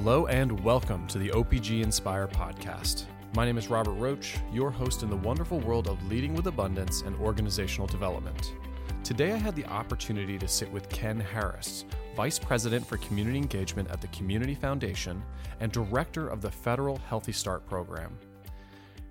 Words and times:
Hello 0.00 0.28
and 0.28 0.60
welcome 0.60 1.08
to 1.08 1.18
the 1.18 1.30
OPG 1.30 1.82
Inspire 1.82 2.28
podcast. 2.28 3.06
My 3.34 3.44
name 3.44 3.58
is 3.58 3.66
Robert 3.68 3.94
Roach, 3.94 4.36
your 4.52 4.70
host 4.70 5.02
in 5.02 5.10
the 5.10 5.16
wonderful 5.16 5.58
world 5.58 5.88
of 5.88 6.00
leading 6.08 6.34
with 6.34 6.46
abundance 6.46 7.02
and 7.02 7.16
organizational 7.16 7.88
development. 7.88 8.54
Today 9.02 9.32
I 9.32 9.36
had 9.36 9.56
the 9.56 9.66
opportunity 9.66 10.38
to 10.38 10.46
sit 10.46 10.70
with 10.70 10.88
Ken 10.88 11.18
Harris, 11.18 11.84
Vice 12.14 12.38
President 12.38 12.86
for 12.86 12.96
Community 12.98 13.38
Engagement 13.38 13.90
at 13.90 14.00
the 14.00 14.06
Community 14.08 14.54
Foundation 14.54 15.20
and 15.58 15.72
Director 15.72 16.28
of 16.28 16.42
the 16.42 16.50
Federal 16.50 16.98
Healthy 17.08 17.32
Start 17.32 17.66
Program. 17.66 18.16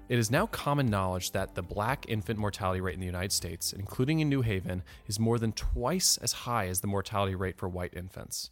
It 0.07 0.17
is 0.17 0.31
now 0.31 0.45
common 0.45 0.89
knowledge 0.89 1.31
that 1.31 1.53
the 1.53 1.61
black 1.61 2.05
infant 2.07 2.39
mortality 2.39 2.79
rate 2.79 2.93
in 2.93 3.01
the 3.01 3.05
United 3.05 3.33
States, 3.33 3.73
including 3.73 4.21
in 4.21 4.29
New 4.29 4.41
Haven, 4.41 4.83
is 5.05 5.19
more 5.19 5.37
than 5.37 5.51
twice 5.51 6.15
as 6.19 6.31
high 6.31 6.67
as 6.67 6.79
the 6.79 6.87
mortality 6.87 7.35
rate 7.35 7.57
for 7.57 7.67
white 7.67 7.93
infants. 7.93 8.51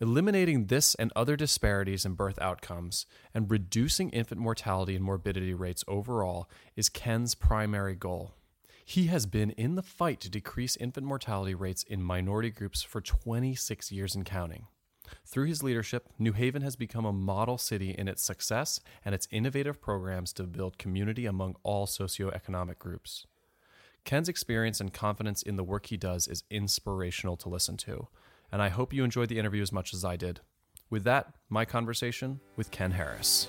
Eliminating 0.00 0.66
this 0.66 0.94
and 0.96 1.12
other 1.14 1.36
disparities 1.36 2.04
in 2.04 2.14
birth 2.14 2.38
outcomes 2.40 3.06
and 3.32 3.50
reducing 3.50 4.10
infant 4.10 4.40
mortality 4.40 4.96
and 4.96 5.04
morbidity 5.04 5.54
rates 5.54 5.84
overall 5.86 6.48
is 6.74 6.88
Ken's 6.88 7.34
primary 7.34 7.94
goal. 7.94 8.34
He 8.84 9.06
has 9.06 9.24
been 9.24 9.50
in 9.52 9.76
the 9.76 9.82
fight 9.82 10.20
to 10.20 10.30
decrease 10.30 10.76
infant 10.76 11.06
mortality 11.06 11.54
rates 11.54 11.84
in 11.84 12.02
minority 12.02 12.50
groups 12.50 12.82
for 12.82 13.00
26 13.00 13.90
years 13.92 14.14
and 14.14 14.24
counting. 14.24 14.66
Through 15.26 15.46
his 15.46 15.62
leadership, 15.62 16.08
New 16.18 16.32
Haven 16.32 16.62
has 16.62 16.76
become 16.76 17.04
a 17.04 17.12
model 17.12 17.56
city 17.56 17.90
in 17.90 18.08
its 18.08 18.22
success 18.22 18.80
and 19.04 19.14
its 19.14 19.28
innovative 19.30 19.80
programs 19.80 20.32
to 20.34 20.42
build 20.44 20.78
community 20.78 21.24
among 21.26 21.56
all 21.62 21.86
socioeconomic 21.86 22.78
groups. 22.78 23.26
Ken's 24.04 24.28
experience 24.28 24.80
and 24.80 24.92
confidence 24.92 25.42
in 25.42 25.56
the 25.56 25.64
work 25.64 25.86
he 25.86 25.96
does 25.96 26.28
is 26.28 26.44
inspirational 26.50 27.36
to 27.38 27.48
listen 27.48 27.76
to, 27.78 28.08
and 28.54 28.62
I 28.62 28.68
hope 28.68 28.92
you 28.92 29.02
enjoyed 29.02 29.28
the 29.28 29.36
interview 29.36 29.62
as 29.62 29.72
much 29.72 29.92
as 29.92 30.04
I 30.04 30.14
did. 30.14 30.38
With 30.88 31.02
that, 31.02 31.34
my 31.48 31.64
conversation 31.64 32.38
with 32.54 32.70
Ken 32.70 32.92
Harris. 32.92 33.48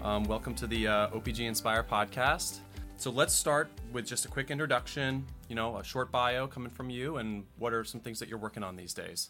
Um, 0.00 0.24
welcome 0.24 0.54
to 0.54 0.66
the 0.66 0.88
uh, 0.88 1.10
OPG 1.10 1.40
Inspire 1.40 1.82
podcast. 1.82 2.60
So 2.96 3.10
let's 3.10 3.34
start 3.34 3.68
with 3.92 4.06
just 4.06 4.24
a 4.24 4.28
quick 4.28 4.50
introduction, 4.50 5.26
you 5.50 5.54
know, 5.54 5.76
a 5.76 5.84
short 5.84 6.10
bio 6.10 6.46
coming 6.46 6.70
from 6.70 6.88
you, 6.88 7.18
and 7.18 7.44
what 7.58 7.74
are 7.74 7.84
some 7.84 8.00
things 8.00 8.18
that 8.20 8.30
you're 8.30 8.38
working 8.38 8.62
on 8.62 8.74
these 8.74 8.94
days? 8.94 9.28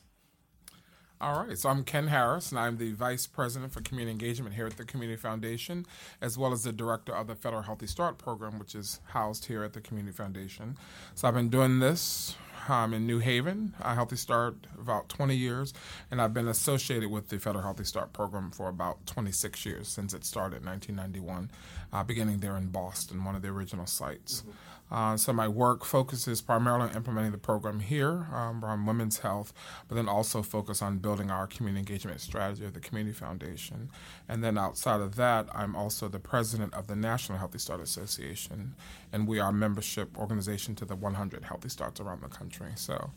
All 1.19 1.45
right, 1.45 1.57
so 1.57 1.71
I'm 1.71 1.83
Ken 1.83 2.09
Harris, 2.09 2.51
and 2.51 2.59
I'm 2.59 2.77
the 2.77 2.93
Vice 2.93 3.27
President 3.27 3.73
for 3.73 3.81
Community 3.81 4.13
Engagement 4.13 4.55
here 4.55 4.67
at 4.67 4.77
the 4.77 4.85
Community 4.85 5.17
Foundation, 5.17 5.87
as 6.21 6.37
well 6.37 6.53
as 6.53 6.65
the 6.65 6.73
Director 6.73 7.15
of 7.17 7.27
the 7.27 7.35
Federal 7.35 7.63
Healthy 7.63 7.87
Start 7.87 8.19
Program, 8.19 8.59
which 8.59 8.75
is 8.75 9.01
housed 9.07 9.47
here 9.47 9.65
at 9.65 9.73
the 9.73 9.81
Community 9.81 10.15
Foundation. 10.15 10.77
So 11.15 11.27
I've 11.27 11.33
been 11.33 11.49
doing 11.49 11.79
this 11.79 12.37
um, 12.69 12.93
in 12.93 13.07
New 13.07 13.21
Haven, 13.21 13.73
a 13.81 13.95
Healthy 13.95 14.17
Start, 14.17 14.67
about 14.79 15.09
20 15.09 15.35
years, 15.35 15.73
and 16.11 16.21
I've 16.21 16.35
been 16.35 16.49
associated 16.49 17.11
with 17.11 17.31
the 17.31 17.39
Federal 17.39 17.65
Healthy 17.65 17.85
Start 17.85 18.13
program 18.13 18.51
for 18.51 18.69
about 18.69 19.07
26 19.07 19.65
years 19.65 19.89
since 19.89 20.13
it 20.13 20.23
started 20.23 20.61
in 20.61 20.67
1991, 20.67 21.51
uh, 21.95 22.05
beginning 22.05 22.41
there 22.41 22.59
in 22.59 22.67
Boston, 22.67 23.25
one 23.25 23.35
of 23.35 23.41
the 23.41 23.49
original 23.49 23.87
sites. 23.87 24.43
Mm-hmm. 24.43 24.51
Uh, 24.91 25.17
so 25.17 25.33
my 25.33 25.49
work 25.49 25.85
focuses 25.85 26.41
primarily 26.41 26.89
on 26.89 26.97
implementing 26.97 27.33
the 27.33 27.39
program 27.39 27.81
here 27.81 28.29
um, 28.33 28.65
around 28.65 28.87
women's 28.87 29.19
health, 29.19 29.53
but 29.89 29.95
then 29.95 30.09
also 30.09 30.43
focus 30.43 30.81
on 30.81 30.99
building 30.99 31.31
our 31.31 31.47
community 31.47 31.81
engagement 31.81 32.21
strategy 32.21 32.65
of 32.65 32.75
the 32.75 32.81
Community 32.81 33.13
Foundation. 33.13 33.91
And 34.29 34.45
then 34.45 34.57
outside 34.57 35.01
of 35.01 35.17
that, 35.17 35.49
I'm 35.55 35.75
also 35.75 36.09
the 36.09 36.19
president 36.19 36.75
of 36.75 36.87
the 36.87 36.97
National 36.97 37.39
Healthy 37.39 37.59
Start 37.59 37.81
Association, 37.81 38.75
and 39.13 39.27
we 39.27 39.41
are 39.41 39.51
a 39.51 39.53
membership 39.53 40.17
organization 40.17 40.75
to 40.77 40.85
the 40.85 40.97
100 40.97 41.45
Healthy 41.45 41.69
Starts 41.69 42.01
around 42.01 42.23
the 42.23 42.29
country. 42.29 42.73
So 42.77 43.11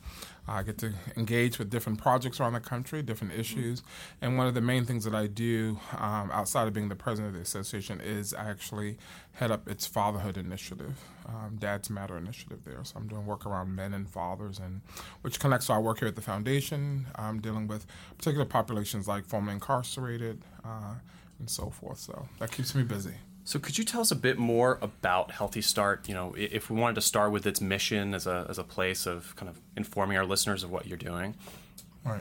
I 0.50 0.64
get 0.64 0.78
to 0.80 0.94
engage 1.16 1.59
with 1.59 1.69
different 1.69 2.02
projects 2.02 2.39
around 2.39 2.53
the 2.53 2.59
country, 2.59 3.03
different 3.03 3.33
issues. 3.33 3.81
Mm-hmm. 3.81 4.25
And 4.25 4.38
one 4.38 4.47
of 4.47 4.56
the 4.56 4.61
main 4.61 4.83
things 4.86 5.03
that 5.03 5.14
I 5.14 5.28
do 5.28 5.79
um, 5.97 6.31
outside 6.31 6.68
of 6.68 6.73
being 6.73 6.90
the 6.90 6.96
president 6.96 7.29
of 7.29 7.35
the 7.35 7.41
association 7.41 8.01
is 8.01 8.34
I 8.34 8.50
actually 8.50 8.97
head 9.34 9.51
up 9.51 9.68
its 9.69 9.85
fatherhood 9.85 10.38
initiative, 10.38 11.00
um, 11.28 11.57
Dads 11.59 11.90
Matter 11.90 12.18
initiative 12.18 12.63
there. 12.66 12.84
So 12.84 12.97
I'm 12.97 13.07
doing 13.07 13.25
work 13.25 13.46
around 13.46 13.75
men 13.75 13.94
and 13.94 14.09
fathers, 14.09 14.57
and 14.59 14.81
which 15.22 15.40
connects 15.40 15.68
to 15.68 15.73
our 15.73 15.81
work 15.81 16.00
here 16.00 16.07
at 16.07 16.16
the 16.16 16.22
foundation, 16.22 17.07
um, 17.16 17.40
dealing 17.40 17.68
with 17.68 17.85
particular 18.18 18.46
populations 18.46 19.07
like 19.07 19.25
formerly 19.25 19.53
incarcerated 19.53 20.41
uh, 20.66 20.96
and 21.38 21.50
so 21.50 21.69
forth. 21.69 22.00
So 22.00 22.28
that 22.40 22.52
keeps 22.52 22.73
me 22.73 22.84
busy. 22.84 23.13
So, 23.49 23.57
could 23.57 23.79
you 23.79 23.83
tell 23.83 24.01
us 24.01 24.11
a 24.11 24.15
bit 24.15 24.37
more 24.37 24.77
about 24.79 25.31
Healthy 25.31 25.61
Start? 25.61 26.07
You 26.07 26.13
know, 26.13 26.35
if 26.37 26.69
we 26.69 26.79
wanted 26.79 26.93
to 26.93 27.01
start 27.01 27.31
with 27.31 27.47
its 27.47 27.59
mission 27.59 28.13
as 28.13 28.27
a, 28.27 28.45
as 28.47 28.59
a 28.59 28.63
place 28.63 29.07
of 29.07 29.35
kind 29.37 29.49
of 29.49 29.59
informing 29.75 30.17
our 30.17 30.23
listeners 30.23 30.63
of 30.63 30.69
what 30.69 30.85
you're 30.85 30.99
doing. 30.99 31.33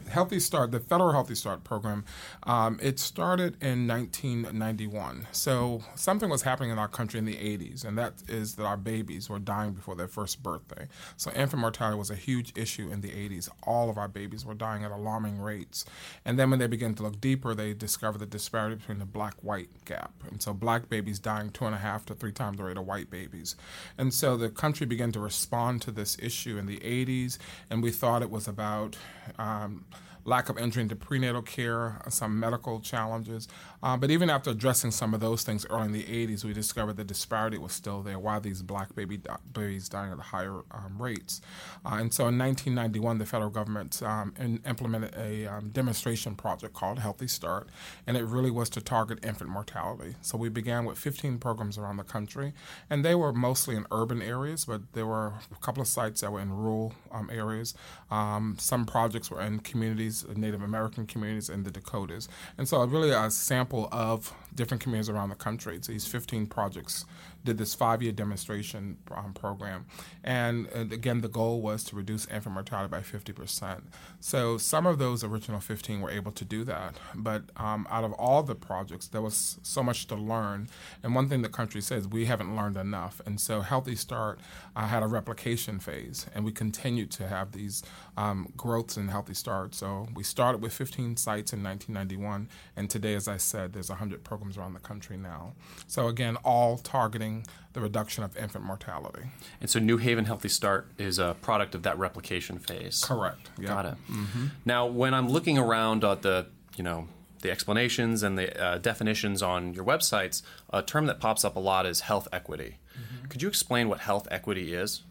Healthy 0.09 0.41
Start, 0.41 0.71
the 0.71 0.81
Federal 0.81 1.12
Healthy 1.12 1.34
Start 1.34 1.65
program, 1.65 2.04
um, 2.44 2.78
it 2.82 2.99
started 2.99 3.56
in 3.62 3.87
1991. 3.87 5.28
So 5.32 5.82
something 5.94 6.31
was 6.31 6.43
happening 6.43 6.71
in 6.71 6.78
our 6.78 6.88
country 6.88 7.19
in 7.19 7.25
the 7.25 7.37
80s, 7.37 7.84
and 7.84 7.97
that 7.99 8.15
is 8.28 8.56
that 8.56 8.65
our 8.65 8.76
babies 8.76 9.28
were 9.28 9.38
dying 9.38 9.72
before 9.72 9.94
their 9.94 10.09
first 10.09 10.43
birthday. 10.43 10.88
So 11.16 11.31
infant 11.32 11.60
mortality 11.60 11.99
was 11.99 12.10
a 12.10 12.16
huge 12.16 12.53
issue 12.56 12.91
in 12.91 13.00
the 13.00 13.10
80s. 13.10 13.49
All 13.62 13.91
of 13.91 13.99
our 13.99 14.09
babies 14.09 14.44
were 14.44 14.54
dying 14.54 14.84
at 14.84 14.91
alarming 14.91 15.41
rates. 15.41 15.84
And 16.25 16.38
then 16.38 16.50
when 16.50 16.59
they 16.59 16.66
began 16.66 16.94
to 16.94 17.03
look 17.03 17.20
deeper, 17.20 17.55
they 17.55 17.75
discovered 17.75 18.19
the 18.19 18.26
disparity 18.26 18.76
between 18.76 18.99
the 18.99 19.05
black-white 19.05 19.84
gap. 19.84 20.12
And 20.31 20.43
so 20.43 20.53
black 20.53 20.88
babies 20.88 21.19
dying 21.19 21.50
two 21.50 21.65
and 21.65 21.75
a 21.75 21.78
half 21.78 22.05
to 22.06 22.15
three 22.15 22.32
times 22.32 22.59
the 22.59 22.65
rate 22.65 22.76
of 22.76 22.87
white 22.87 23.10
babies. 23.10 23.56
And 23.97 24.12
so 24.12 24.37
the 24.37 24.49
country 24.49 24.87
began 24.87 25.12
to 25.12 25.20
respond 25.20 25.82
to 25.82 25.91
this 25.91 26.16
issue 26.20 26.59
in 26.59 26.66
the 26.66 26.78
80s, 26.78 27.38
and 27.70 27.82
we 27.82 27.91
thought 27.91 28.22
it 28.22 28.31
was 28.31 28.49
about 28.49 28.97
um, 29.38 29.77
Um, 29.78 29.84
lack 30.24 30.48
of 30.50 30.58
entry 30.58 30.82
into 30.82 30.94
prenatal 30.94 31.42
care, 31.42 32.02
some 32.08 32.38
medical 32.38 32.80
challenges. 32.80 33.48
Uh, 33.82 33.96
but 33.96 34.10
even 34.10 34.30
after 34.30 34.50
addressing 34.50 34.90
some 34.90 35.14
of 35.14 35.20
those 35.20 35.42
things 35.42 35.66
early 35.70 35.86
in 35.86 35.92
the 35.92 36.04
80s, 36.04 36.44
we 36.44 36.52
discovered 36.52 36.96
the 36.96 37.04
disparity 37.04 37.58
was 37.58 37.72
still 37.72 38.02
there. 38.02 38.18
Why 38.18 38.38
these 38.38 38.62
black 38.62 38.94
baby 38.94 39.18
di- 39.18 39.36
babies 39.52 39.88
dying 39.88 40.12
at 40.12 40.18
higher 40.18 40.60
um, 40.70 40.96
rates? 40.98 41.40
Uh, 41.84 41.96
and 41.96 42.12
so 42.12 42.28
in 42.28 42.38
1991, 42.38 43.18
the 43.18 43.26
federal 43.26 43.50
government 43.50 44.02
um, 44.02 44.34
in, 44.38 44.60
implemented 44.66 45.14
a 45.16 45.46
um, 45.46 45.70
demonstration 45.70 46.34
project 46.34 46.74
called 46.74 46.98
Healthy 46.98 47.28
Start, 47.28 47.68
and 48.06 48.16
it 48.16 48.24
really 48.24 48.50
was 48.50 48.70
to 48.70 48.80
target 48.80 49.24
infant 49.24 49.50
mortality. 49.50 50.16
So 50.22 50.38
we 50.38 50.48
began 50.48 50.84
with 50.84 50.98
15 50.98 51.38
programs 51.38 51.78
around 51.78 51.98
the 51.98 52.04
country, 52.04 52.54
and 52.88 53.04
they 53.04 53.14
were 53.14 53.32
mostly 53.32 53.76
in 53.76 53.86
urban 53.90 54.22
areas, 54.22 54.64
but 54.64 54.92
there 54.92 55.06
were 55.06 55.34
a 55.52 55.60
couple 55.60 55.82
of 55.82 55.88
sites 55.88 56.20
that 56.22 56.32
were 56.32 56.40
in 56.40 56.52
rural 56.52 56.94
um, 57.12 57.30
areas. 57.32 57.74
Um, 58.10 58.56
some 58.58 58.86
projects 58.86 59.30
were 59.30 59.40
in 59.40 59.60
communities 59.60 60.24
Native 60.36 60.62
American 60.62 61.06
communities, 61.06 61.48
in 61.48 61.64
the 61.64 61.70
Dakotas. 61.70 62.28
And 62.56 62.68
so, 62.68 62.82
really, 62.84 63.10
a 63.10 63.30
sample 63.30 63.67
of 63.92 64.32
different 64.54 64.82
communities 64.82 65.08
around 65.08 65.28
the 65.28 65.34
country. 65.34 65.78
So 65.80 65.92
these 65.92 66.06
15 66.06 66.46
projects 66.46 67.04
did 67.44 67.58
this 67.58 67.74
five 67.74 68.02
year 68.02 68.12
demonstration 68.12 68.98
um, 69.10 69.32
program. 69.32 69.86
And, 70.24 70.66
and, 70.68 70.92
again, 70.92 71.20
the 71.20 71.28
goal 71.28 71.62
was 71.62 71.84
to 71.84 71.96
reduce 71.96 72.26
infant 72.26 72.54
mortality 72.54 72.90
by 72.90 73.00
50%. 73.00 73.82
So 74.20 74.58
some 74.58 74.86
of 74.86 74.98
those 74.98 75.22
original 75.22 75.60
15 75.60 76.00
were 76.00 76.10
able 76.10 76.32
to 76.32 76.44
do 76.44 76.64
that. 76.64 76.96
But 77.14 77.44
um, 77.56 77.86
out 77.90 78.04
of 78.04 78.12
all 78.14 78.42
the 78.42 78.54
projects, 78.54 79.06
there 79.06 79.22
was 79.22 79.58
so 79.62 79.82
much 79.82 80.06
to 80.08 80.16
learn. 80.16 80.68
And 81.02 81.14
one 81.14 81.28
thing 81.28 81.42
the 81.42 81.48
country 81.48 81.80
says, 81.80 82.06
we 82.08 82.26
haven't 82.26 82.54
learned 82.54 82.76
enough. 82.76 83.20
And 83.24 83.40
so 83.40 83.60
Healthy 83.60 83.96
Start 83.96 84.40
uh, 84.74 84.86
had 84.86 85.02
a 85.02 85.06
replication 85.06 85.78
phase, 85.78 86.26
and 86.34 86.44
we 86.44 86.52
continued 86.52 87.10
to 87.12 87.28
have 87.28 87.52
these 87.52 87.82
um, 88.16 88.52
growths 88.56 88.96
in 88.96 89.08
Healthy 89.08 89.34
Start. 89.34 89.74
So 89.74 90.08
we 90.14 90.22
started 90.22 90.60
with 90.60 90.72
15 90.72 91.16
sites 91.16 91.52
in 91.52 91.62
1991, 91.62 92.48
and 92.76 92.90
today, 92.90 93.14
as 93.14 93.28
I 93.28 93.36
said, 93.36 93.57
there's 93.66 93.88
100 93.88 94.24
programs 94.24 94.38
programs 94.38 94.58
around 94.58 94.74
the 94.74 94.80
country 94.80 95.16
now. 95.16 95.52
So 95.86 96.08
again, 96.08 96.36
all 96.44 96.78
targeting 96.78 97.46
the 97.72 97.80
reduction 97.80 98.24
of 98.24 98.36
infant 98.36 98.64
mortality. 98.64 99.24
And 99.60 99.69
so 99.69 99.78
New 99.80 99.96
Haven 99.98 100.24
Healthy 100.24 100.48
Start 100.48 100.88
is 100.98 101.19
a 101.19 101.37
product 101.40 101.75
of 101.75 101.82
that 101.82 101.99
replication 101.99 102.58
phase. 102.58 103.05
Correct. 103.05 103.50
Yep. 103.58 103.69
Got 103.69 103.87
it. 103.87 103.94
Mm-hmm. 104.10 104.46
Now, 104.64 104.87
when 104.87 105.14
I'm 105.14 105.28
looking 105.28 105.58
around 105.58 106.05
at 106.05 106.22
the, 106.22 106.46
you 106.76 106.84
know, 106.84 107.08
the 107.43 107.50
explanations 107.50 108.22
and 108.22 108.37
the 108.37 108.60
uh, 108.60 108.78
definitions 108.78 109.43
on 109.43 109.75
your 109.75 109.84
websites, 109.84 110.43
a 110.72 110.82
term 110.82 111.06
that 111.06 111.20
pops 111.20 111.44
up 111.44 111.56
a 111.56 111.60
lot 111.60 111.87
is 111.87 112.00
health 112.02 112.26
equity. 112.32 112.78
Mm-hmm. 112.94 113.26
Could 113.28 113.43
you 113.43 113.49
explain 113.49 113.88
what 113.88 114.00
health 114.00 114.26
equity 114.31 114.75
is? 114.75 115.02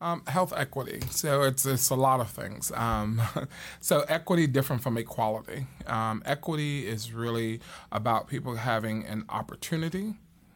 Um, 0.00 0.22
health 0.28 0.52
equity. 0.56 1.00
So 1.10 1.42
it's 1.42 1.66
it's 1.66 1.90
a 1.90 1.96
lot 1.96 2.20
of 2.20 2.30
things. 2.30 2.70
Um, 2.72 3.20
so 3.80 4.04
equity 4.08 4.46
different 4.46 4.80
from 4.80 4.96
equality. 4.96 5.66
Um, 5.88 6.22
equity 6.24 6.86
is 6.86 7.12
really 7.12 7.60
about 7.90 8.28
people 8.28 8.54
having 8.54 9.04
an 9.04 9.24
opportunity. 9.28 10.14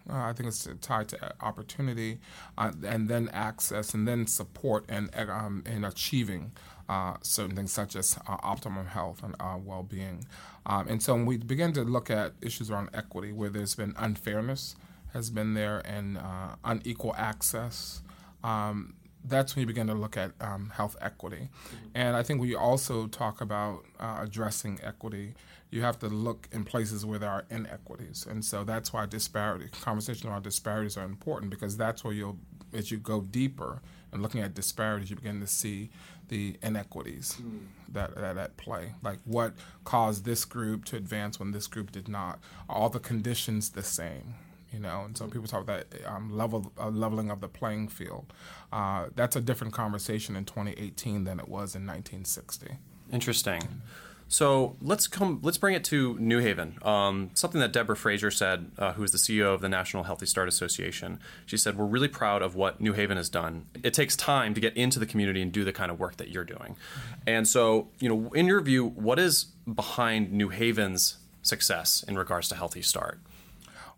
Uh, 0.08 0.14
I 0.14 0.32
think 0.32 0.48
it's 0.48 0.68
tied 0.80 1.08
to 1.08 1.34
opportunity, 1.40 2.18
uh, 2.58 2.72
and 2.84 3.08
then 3.08 3.28
access, 3.32 3.94
and 3.94 4.06
then 4.06 4.26
support, 4.26 4.84
and 4.88 5.10
um, 5.16 5.62
in 5.66 5.84
achieving 5.84 6.52
uh, 6.88 7.14
certain 7.22 7.56
things 7.56 7.72
such 7.72 7.94
as 7.96 8.18
uh, 8.28 8.36
optimum 8.42 8.86
health 8.86 9.22
and 9.22 9.34
uh, 9.38 9.56
well-being. 9.62 10.26
Um, 10.66 10.88
and 10.88 11.02
so 11.02 11.14
when 11.14 11.26
we 11.26 11.36
begin 11.36 11.72
to 11.74 11.82
look 11.82 12.10
at 12.10 12.32
issues 12.40 12.70
around 12.70 12.90
equity, 12.92 13.32
where 13.32 13.50
there's 13.50 13.74
been 13.74 13.94
unfairness, 13.96 14.76
has 15.12 15.30
been 15.30 15.54
there, 15.54 15.78
and 15.84 16.18
uh, 16.18 16.56
unequal 16.64 17.14
access. 17.16 18.02
Um, 18.42 18.94
that's 19.24 19.54
when 19.54 19.60
you 19.60 19.66
begin 19.66 19.86
to 19.86 19.94
look 19.94 20.16
at 20.16 20.32
um, 20.40 20.70
health 20.74 20.96
equity. 21.00 21.48
Mm-hmm. 21.66 21.76
And 21.94 22.16
I 22.16 22.22
think 22.22 22.40
when 22.40 22.48
you 22.48 22.58
also 22.58 23.06
talk 23.06 23.40
about 23.40 23.84
uh, 24.00 24.20
addressing 24.22 24.80
equity, 24.82 25.34
you 25.70 25.82
have 25.82 25.98
to 26.00 26.08
look 26.08 26.48
in 26.52 26.64
places 26.64 27.06
where 27.06 27.18
there 27.18 27.30
are 27.30 27.44
inequities. 27.50 28.26
And 28.28 28.44
so 28.44 28.62
that's 28.64 28.92
why 28.92 29.06
disparity, 29.06 29.68
conversation 29.80 30.28
around 30.28 30.42
disparities 30.42 30.96
are 30.96 31.04
important 31.04 31.50
because 31.50 31.76
that's 31.76 32.04
where 32.04 32.12
you'll, 32.12 32.38
as 32.74 32.90
you 32.90 32.98
go 32.98 33.22
deeper 33.22 33.80
and 34.12 34.22
looking 34.22 34.42
at 34.42 34.54
disparities, 34.54 35.08
you 35.08 35.16
begin 35.16 35.40
to 35.40 35.46
see 35.46 35.90
the 36.28 36.56
inequities 36.62 37.38
mm. 37.42 37.60
that, 37.90 38.14
that 38.16 38.36
at 38.36 38.56
play. 38.56 38.92
Like 39.02 39.18
what 39.24 39.54
caused 39.84 40.24
this 40.24 40.44
group 40.44 40.84
to 40.86 40.96
advance 40.96 41.38
when 41.38 41.52
this 41.52 41.66
group 41.66 41.90
did 41.90 42.08
not? 42.08 42.38
Are 42.68 42.76
all 42.76 42.88
the 42.90 43.00
conditions 43.00 43.70
the 43.70 43.82
same? 43.82 44.34
You 44.72 44.80
know, 44.80 45.02
and 45.04 45.16
so 45.16 45.26
people 45.26 45.46
talk 45.46 45.62
about 45.62 45.90
that 45.90 46.10
um, 46.10 46.36
level 46.36 46.72
uh, 46.78 46.88
leveling 46.88 47.30
of 47.30 47.40
the 47.40 47.48
playing 47.48 47.88
field. 47.88 48.32
Uh, 48.72 49.06
that's 49.14 49.36
a 49.36 49.40
different 49.40 49.72
conversation 49.72 50.34
in 50.34 50.44
2018 50.44 51.24
than 51.24 51.38
it 51.38 51.48
was 51.48 51.74
in 51.74 51.86
1960. 51.86 52.78
Interesting. 53.12 53.82
So 54.32 54.76
let's 54.80 55.08
come. 55.08 55.40
Let's 55.42 55.58
bring 55.58 55.74
it 55.74 55.84
to 55.84 56.18
New 56.18 56.38
Haven. 56.38 56.78
Um, 56.80 57.32
something 57.34 57.60
that 57.60 57.70
Deborah 57.70 57.94
Frazier 57.94 58.30
said, 58.30 58.70
uh, 58.78 58.94
who 58.94 59.04
is 59.04 59.10
the 59.10 59.18
CEO 59.18 59.52
of 59.52 59.60
the 59.60 59.68
National 59.68 60.04
Healthy 60.04 60.24
Start 60.24 60.48
Association. 60.48 61.20
She 61.44 61.58
said, 61.58 61.76
"We're 61.76 61.84
really 61.84 62.08
proud 62.08 62.40
of 62.40 62.54
what 62.54 62.80
New 62.80 62.94
Haven 62.94 63.18
has 63.18 63.28
done. 63.28 63.66
It 63.82 63.92
takes 63.92 64.16
time 64.16 64.54
to 64.54 64.60
get 64.60 64.74
into 64.74 64.98
the 64.98 65.04
community 65.04 65.42
and 65.42 65.52
do 65.52 65.64
the 65.64 65.72
kind 65.72 65.90
of 65.90 66.00
work 66.00 66.16
that 66.16 66.30
you're 66.30 66.44
doing. 66.46 66.76
And 67.26 67.46
so, 67.46 67.88
you 67.98 68.08
know, 68.08 68.32
in 68.32 68.46
your 68.46 68.62
view, 68.62 68.86
what 68.86 69.18
is 69.18 69.48
behind 69.70 70.32
New 70.32 70.48
Haven's 70.48 71.18
success 71.42 72.02
in 72.02 72.16
regards 72.16 72.48
to 72.48 72.54
Healthy 72.54 72.80
Start?" 72.80 73.20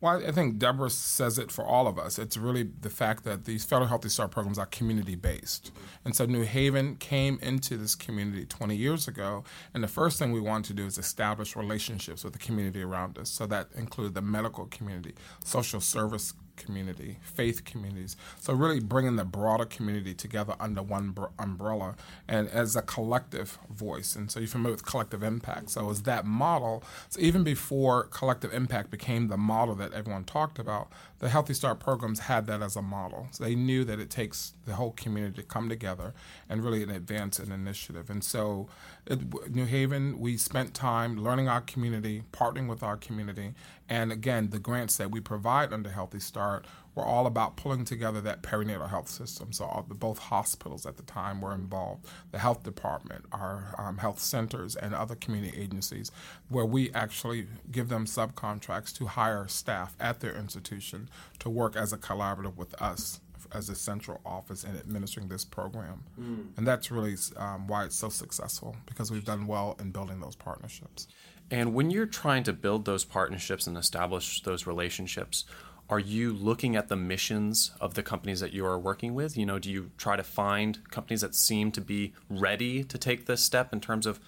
Well, 0.05 0.23
I 0.23 0.33
think 0.33 0.59
Deborah 0.59 0.91
says 0.91 1.39
it 1.39 1.51
for 1.51 1.65
all 1.65 1.87
of 1.87 1.99
us. 1.99 2.19
It's 2.19 2.37
really 2.37 2.65
the 2.65 2.91
fact 2.91 3.25
that 3.25 3.47
these 3.47 3.65
federal 3.65 3.89
Healthy 3.89 4.11
Start 4.11 4.33
programs 4.33 4.59
are 4.59 4.67
community 4.67 5.15
based. 5.15 5.73
And 6.05 6.15
so 6.15 6.27
New 6.27 6.43
Haven 6.43 6.97
came 6.97 7.39
into 7.41 7.79
this 7.79 7.95
community 7.95 8.45
20 8.45 8.77
years 8.77 9.09
ago, 9.09 9.45
and 9.73 9.83
the 9.83 9.89
first 9.89 10.19
thing 10.19 10.31
we 10.31 10.41
wanted 10.41 10.67
to 10.67 10.75
do 10.75 10.85
is 10.85 10.99
establish 10.99 11.57
relationships 11.57 12.23
with 12.23 12.35
the 12.35 12.39
community 12.39 12.83
around 12.83 13.17
us. 13.17 13.31
So 13.31 13.47
that 13.47 13.69
included 13.75 14.13
the 14.13 14.21
medical 14.21 14.67
community, 14.67 15.15
social 15.43 15.81
service 15.81 16.35
community, 16.57 17.19
faith 17.23 17.65
communities. 17.65 18.17
So 18.39 18.53
really 18.53 18.81
bringing 18.81 19.17
the 19.17 19.25
broader 19.25 19.65
community 19.65 20.15
together 20.15 20.55
under 20.61 20.83
one 20.83 21.11
br- 21.11 21.27
umbrella 21.39 21.97
and 22.29 22.49
as 22.49 22.77
a 22.77 22.83
collective 22.83 23.59
voice. 23.71 24.17
And 24.17 24.31
so 24.31 24.41
you're 24.41 24.49
familiar 24.49 24.75
with 24.75 24.87
collective 24.87 25.23
impact. 25.23 25.71
So 25.71 25.91
as 25.91 26.03
that 26.03 26.25
model, 26.25 26.83
so 27.09 27.21
even 27.21 27.45
before 27.45 28.05
collective 28.05 28.53
impact 28.53 28.91
became 28.91 29.29
the 29.29 29.37
model 29.37 29.75
that 29.77 29.93
everyone 29.93 30.25
talked 30.25 30.59
about, 30.59 30.89
the 31.25 31.31
Healthy 31.31 31.55
Start 31.55 31.81
programs 31.81 32.19
had 32.19 32.45
that 32.49 32.61
as 32.61 32.77
a 32.77 32.83
model. 32.83 33.29
So 33.31 33.45
they 33.45 33.55
knew 33.55 33.83
that 33.85 33.99
it 33.99 34.11
takes 34.11 34.53
the 34.67 34.75
whole 34.75 34.91
community 34.91 35.41
to 35.41 35.43
come 35.43 35.71
together 35.71 36.13
and 36.51 36.63
really 36.63 36.83
advance 36.83 37.39
an 37.39 37.51
initiative. 37.51 38.11
And 38.11 38.23
so 38.23 38.69
at 39.09 39.51
New 39.51 39.65
Haven, 39.65 40.19
we 40.21 40.37
spent 40.37 40.75
time 40.75 41.17
learning 41.17 41.49
our 41.49 41.63
community, 41.63 42.25
partnering 42.31 42.69
with 42.69 42.83
our 42.83 42.99
community, 42.99 43.55
and 43.89 44.13
again, 44.13 44.51
the 44.51 44.59
grants 44.59 44.99
that 44.99 45.11
we 45.11 45.21
provide 45.21 45.73
under 45.73 45.89
Healthy 45.89 46.21
Start 46.21 46.67
were 46.95 47.05
all 47.05 47.27
about 47.27 47.57
pulling 47.57 47.85
together 47.85 48.21
that 48.21 48.43
perinatal 48.43 48.89
health 48.89 49.09
system. 49.09 49.53
So 49.53 49.65
all 49.65 49.85
the, 49.89 49.95
both 49.95 50.19
hospitals 50.19 50.87
at 50.87 50.97
the 50.97 51.03
time 51.03 51.41
were 51.41 51.55
involved, 51.55 52.07
the 52.31 52.39
health 52.39 52.63
department, 52.63 53.25
our 53.33 53.75
um, 53.79 53.99
health 53.99 54.21
centers, 54.21 54.77
and 54.77 54.95
other 54.95 55.15
community 55.15 55.61
agencies, 55.61 56.11
where 56.49 56.65
we 56.65 56.93
actually 56.93 57.47
give 57.71 57.89
them 57.89 58.07
subcontracts 58.07 58.97
to 58.99 59.07
hire 59.07 59.49
staff 59.49 59.97
at 59.99 60.21
their 60.21 60.35
institution 60.35 61.09
to 61.41 61.51
work 61.51 61.77
as 61.77 61.93
a 61.93 61.99
collaborative 61.99 62.57
with 62.57 62.81
us 62.81 63.21
as 63.53 63.69
a 63.69 63.75
central 63.75 64.21
office 64.27 64.65
in 64.65 64.77
administering 64.77 65.29
this 65.29 65.45
program. 65.45 66.03
Mm. 66.21 66.47
And 66.57 66.67
that's 66.67 66.91
really 66.91 67.15
um, 67.37 67.67
why 67.69 67.85
it's 67.85 67.97
so 67.97 68.09
successful 68.09 68.77
because 68.87 69.11
we've 69.11 69.25
done 69.25 69.47
well 69.47 69.77
in 69.81 69.91
building 69.91 70.21
those 70.21 70.35
partnerships. 70.35 71.07
And 71.51 71.75
when 71.75 71.91
you're 71.91 72.07
trying 72.07 72.43
to 72.45 72.53
build 72.53 72.85
those 72.85 73.05
partnerships 73.05 73.67
and 73.67 73.77
establish 73.77 74.43
those 74.43 74.67
relationships, 74.67 75.45
are 75.89 75.99
you 75.99 76.33
looking 76.33 76.77
at 76.77 76.89
the 76.89 76.97
missions 76.97 77.73
of 77.81 77.95
the 77.95 78.03
companies 78.03 78.41
that 78.41 78.53
you 78.53 78.65
are 78.65 78.79
working 78.79 79.15
with? 79.15 79.37
You 79.37 79.45
know, 79.45 79.59
do 79.59 79.71
you 79.71 79.91
try 79.99 80.17
to 80.17 80.23
find 80.23 80.79
companies 80.91 81.21
that 81.21 81.35
seem 81.35 81.71
to 81.73 81.81
be 81.81 82.15
ready 82.31 82.83
to 82.85 82.97
take 82.97 83.27
this 83.27 83.43
step 83.43 83.73
in 83.73 83.81
terms 83.81 84.07
of 84.07 84.19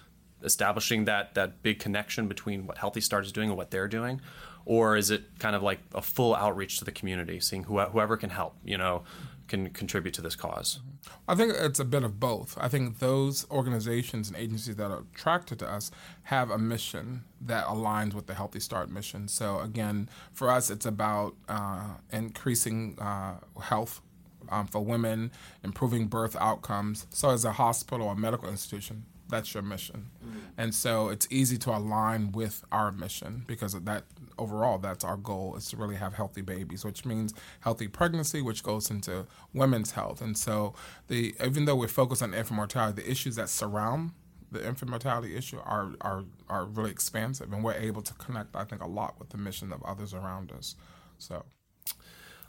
establishing 0.43 1.05
that 1.05 1.33
that 1.33 1.63
big 1.63 1.79
connection 1.79 2.27
between 2.27 2.67
what 2.67 2.77
Healthy 2.77 3.01
Start 3.01 3.25
is 3.25 3.31
doing 3.31 3.49
and 3.49 3.57
what 3.57 3.71
they're 3.71 3.87
doing? 3.87 4.21
Or 4.65 4.97
is 4.97 5.09
it 5.09 5.39
kind 5.39 5.55
of 5.55 5.63
like 5.63 5.79
a 5.95 6.01
full 6.01 6.35
outreach 6.35 6.77
to 6.79 6.85
the 6.85 6.91
community, 6.91 7.39
seeing 7.39 7.63
whoever 7.63 8.17
can 8.17 8.29
help, 8.29 8.55
you 8.63 8.77
know, 8.77 9.03
can 9.47 9.69
contribute 9.69 10.13
to 10.15 10.21
this 10.21 10.35
cause? 10.35 10.79
I 11.27 11.35
think 11.35 11.53
it's 11.55 11.79
a 11.79 11.85
bit 11.85 12.03
of 12.03 12.19
both. 12.19 12.57
I 12.59 12.67
think 12.67 12.99
those 12.99 13.49
organizations 13.49 14.27
and 14.27 14.37
agencies 14.37 14.75
that 14.75 14.91
are 14.91 15.03
attracted 15.13 15.59
to 15.59 15.69
us 15.69 15.91
have 16.23 16.51
a 16.51 16.57
mission 16.57 17.23
that 17.41 17.65
aligns 17.65 18.13
with 18.13 18.27
the 18.27 18.33
Healthy 18.33 18.59
Start 18.59 18.89
mission. 18.89 19.27
So, 19.27 19.59
again, 19.59 20.09
for 20.33 20.49
us, 20.49 20.69
it's 20.69 20.85
about 20.85 21.35
uh, 21.47 21.95
increasing 22.11 22.97
uh, 22.99 23.35
health 23.61 24.01
um, 24.49 24.67
for 24.67 24.83
women, 24.83 25.31
improving 25.63 26.07
birth 26.07 26.35
outcomes. 26.39 27.07
So, 27.09 27.29
as 27.29 27.45
a 27.45 27.53
hospital 27.53 28.07
or 28.07 28.15
medical 28.15 28.49
institution, 28.49 29.05
that's 29.29 29.53
your 29.53 29.63
mission. 29.63 30.09
Mm-hmm. 30.25 30.39
And 30.57 30.75
so 30.75 31.09
it's 31.09 31.27
easy 31.29 31.57
to 31.59 31.75
align 31.75 32.31
with 32.31 32.63
our 32.71 32.91
mission 32.91 33.43
because 33.47 33.73
that 33.73 34.03
overall 34.37 34.77
that's 34.77 35.03
our 35.03 35.17
goal 35.17 35.55
is 35.55 35.69
to 35.69 35.77
really 35.77 35.95
have 35.95 36.13
healthy 36.13 36.41
babies, 36.41 36.85
which 36.85 37.05
means 37.05 37.33
healthy 37.61 37.87
pregnancy, 37.87 38.41
which 38.41 38.63
goes 38.63 38.89
into 38.89 39.25
women's 39.53 39.91
health. 39.91 40.21
And 40.21 40.37
so 40.37 40.73
the 41.07 41.35
even 41.43 41.65
though 41.65 41.75
we're 41.75 41.87
focused 41.87 42.23
on 42.23 42.33
infant 42.33 42.57
mortality, 42.57 43.01
the 43.01 43.09
issues 43.09 43.35
that 43.35 43.49
surround 43.49 44.11
the 44.51 44.65
infant 44.65 44.89
mortality 44.89 45.35
issue 45.35 45.59
are, 45.63 45.91
are 46.01 46.23
are 46.47 46.65
really 46.65 46.91
expansive 46.91 47.51
and 47.51 47.63
we're 47.63 47.73
able 47.73 48.01
to 48.01 48.13
connect 48.13 48.55
I 48.55 48.63
think 48.63 48.81
a 48.81 48.87
lot 48.87 49.19
with 49.19 49.29
the 49.29 49.37
mission 49.37 49.73
of 49.73 49.83
others 49.83 50.13
around 50.13 50.51
us. 50.51 50.75
So 51.17 51.43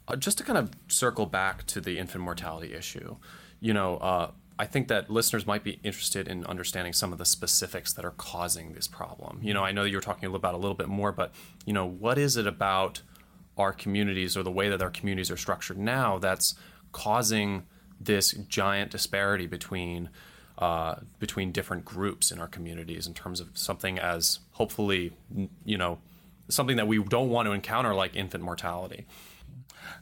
uh, 0.08 0.16
just 0.16 0.38
to 0.38 0.44
kind 0.44 0.58
of 0.58 0.70
circle 0.88 1.26
back 1.26 1.66
to 1.66 1.80
the 1.80 1.98
infant 1.98 2.25
mortality 2.25 2.75
issue, 2.75 3.16
you 3.60 3.75
know, 3.75 3.96
uh, 3.98 4.30
I 4.58 4.66
think 4.66 4.88
that 4.88 5.08
listeners 5.08 5.46
might 5.46 5.62
be 5.62 5.78
interested 5.84 6.26
in 6.26 6.44
understanding 6.46 6.93
some 6.93 7.12
of 7.12 7.19
the 7.19 7.25
specifics 7.25 7.93
that 7.93 8.05
are 8.05 8.10
causing 8.12 8.72
this 8.72 8.88
problem. 8.88 9.38
You 9.43 9.55
know, 9.55 9.64
I 9.64 9.70
know 9.70 9.84
that 9.84 9.90
you 9.90 9.96
were 9.96 10.02
talking 10.02 10.34
about 10.34 10.55
a 10.55 10.58
little 10.58 10.75
bit 10.75 10.88
more, 10.88 11.12
but 11.12 11.32
you 11.64 11.72
know, 11.72 11.87
what 11.87 12.19
is 12.19 12.37
it 12.37 12.46
about 12.46 13.02
our 13.56 13.72
communities 13.72 14.37
or 14.37 14.43
the 14.43 14.50
way 14.50 14.69
that 14.69 14.82
our 14.82 14.90
communities 14.90 15.31
are 15.31 15.37
structured 15.37 15.78
now 15.78 16.19
that's 16.19 16.55
causing 16.93 17.64
this 18.00 18.32
giant 18.32 18.90
disparity 18.90 19.46
between 19.46 20.11
uh, 20.59 20.97
between 21.21 21.52
different 21.52 21.85
groups 21.85 22.33
in 22.33 22.40
our 22.40 22.49
communities 22.49 23.06
in 23.06 23.14
terms 23.14 23.38
of 23.38 23.49
something 23.54 23.99
as 23.99 24.40
hopefully 24.52 25.12
you 25.64 25.78
know 25.78 25.99
something 26.49 26.76
that 26.76 26.88
we 26.88 27.02
don't 27.04 27.28
want 27.28 27.47
to 27.47 27.52
encounter 27.52 27.94
like 27.94 28.16
infant 28.16 28.42
mortality. 28.42 29.06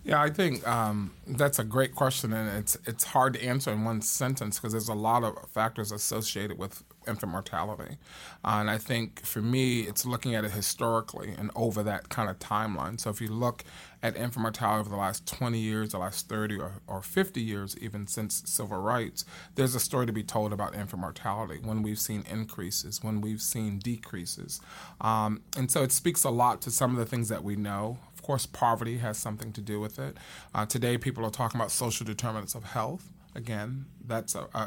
Yeah, 0.04 0.22
I 0.22 0.30
think 0.30 0.66
um, 0.68 1.12
that's 1.26 1.58
a 1.58 1.64
great 1.64 1.94
question, 1.94 2.32
and 2.32 2.48
it's 2.58 2.78
it's 2.86 3.02
hard 3.02 3.34
to 3.34 3.42
answer 3.42 3.72
in 3.72 3.84
one 3.84 4.00
sentence 4.02 4.58
because 4.58 4.72
there's 4.72 4.88
a 4.88 4.94
lot 4.94 5.24
of 5.24 5.36
factors 5.50 5.90
associated 5.90 6.58
with 6.58 6.84
infant 7.08 7.32
mortality, 7.32 7.96
uh, 8.44 8.58
and 8.60 8.70
I 8.70 8.78
think 8.78 9.24
for 9.24 9.42
me, 9.42 9.80
it's 9.80 10.06
looking 10.06 10.36
at 10.36 10.44
it 10.44 10.52
historically 10.52 11.34
and 11.36 11.50
over 11.56 11.82
that 11.82 12.08
kind 12.08 12.30
of 12.30 12.38
timeline. 12.38 13.00
So 13.00 13.10
if 13.10 13.20
you 13.20 13.28
look 13.28 13.64
at 14.00 14.16
infant 14.16 14.42
mortality 14.42 14.80
over 14.80 14.90
the 14.90 14.96
last 14.96 15.26
20 15.26 15.58
years, 15.58 15.90
the 15.90 15.98
last 15.98 16.28
30 16.28 16.60
or, 16.60 16.72
or 16.86 17.02
50 17.02 17.40
years, 17.40 17.76
even 17.80 18.06
since 18.06 18.42
civil 18.46 18.78
rights, 18.78 19.24
there's 19.56 19.74
a 19.74 19.80
story 19.80 20.06
to 20.06 20.12
be 20.12 20.22
told 20.22 20.52
about 20.52 20.76
infant 20.76 21.00
mortality 21.00 21.58
when 21.62 21.82
we've 21.82 21.98
seen 21.98 22.24
increases, 22.30 23.02
when 23.02 23.20
we've 23.20 23.42
seen 23.42 23.80
decreases, 23.80 24.60
um, 25.00 25.40
and 25.56 25.68
so 25.68 25.82
it 25.82 25.90
speaks 25.90 26.22
a 26.22 26.30
lot 26.30 26.62
to 26.62 26.70
some 26.70 26.92
of 26.92 26.96
the 26.96 27.06
things 27.06 27.28
that 27.28 27.42
we 27.42 27.56
know 27.56 27.98
course, 28.26 28.46
poverty 28.46 28.98
has 28.98 29.16
something 29.16 29.52
to 29.52 29.60
do 29.60 29.80
with 29.80 29.98
it. 29.98 30.16
Uh, 30.54 30.66
today, 30.66 30.98
people 30.98 31.24
are 31.24 31.30
talking 31.30 31.60
about 31.60 31.70
social 31.70 32.04
determinants 32.04 32.54
of 32.54 32.64
health. 32.64 33.12
Again, 33.36 33.86
that's 34.06 34.34
a, 34.34 34.48
a, 34.54 34.58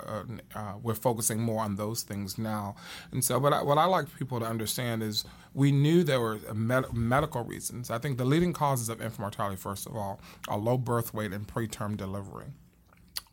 a 0.53 0.59
uh, 0.59 0.73
we're 0.81 0.93
focusing 0.93 1.41
more 1.41 1.63
on 1.63 1.75
those 1.75 2.03
things 2.03 2.37
now. 2.37 2.75
And 3.11 3.23
so, 3.23 3.39
but 3.39 3.51
I, 3.51 3.63
what 3.63 3.77
I 3.77 3.85
like 3.85 4.15
people 4.17 4.39
to 4.39 4.45
understand 4.45 5.03
is 5.03 5.25
we 5.53 5.71
knew 5.71 6.03
there 6.03 6.21
were 6.21 6.39
med- 6.53 6.93
medical 6.93 7.43
reasons. 7.43 7.89
I 7.89 7.97
think 7.97 8.17
the 8.17 8.25
leading 8.25 8.53
causes 8.53 8.87
of 8.87 9.01
infant 9.01 9.19
mortality, 9.19 9.55
first 9.55 9.87
of 9.87 9.95
all, 9.95 10.21
are 10.47 10.57
low 10.57 10.77
birth 10.77 11.13
weight 11.13 11.33
and 11.33 11.47
preterm 11.47 11.97
delivery 11.97 12.53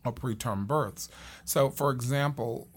or 0.05 0.13
preterm 0.13 0.65
births. 0.67 1.09
So, 1.45 1.69
for 1.69 1.91
example, 1.91 2.67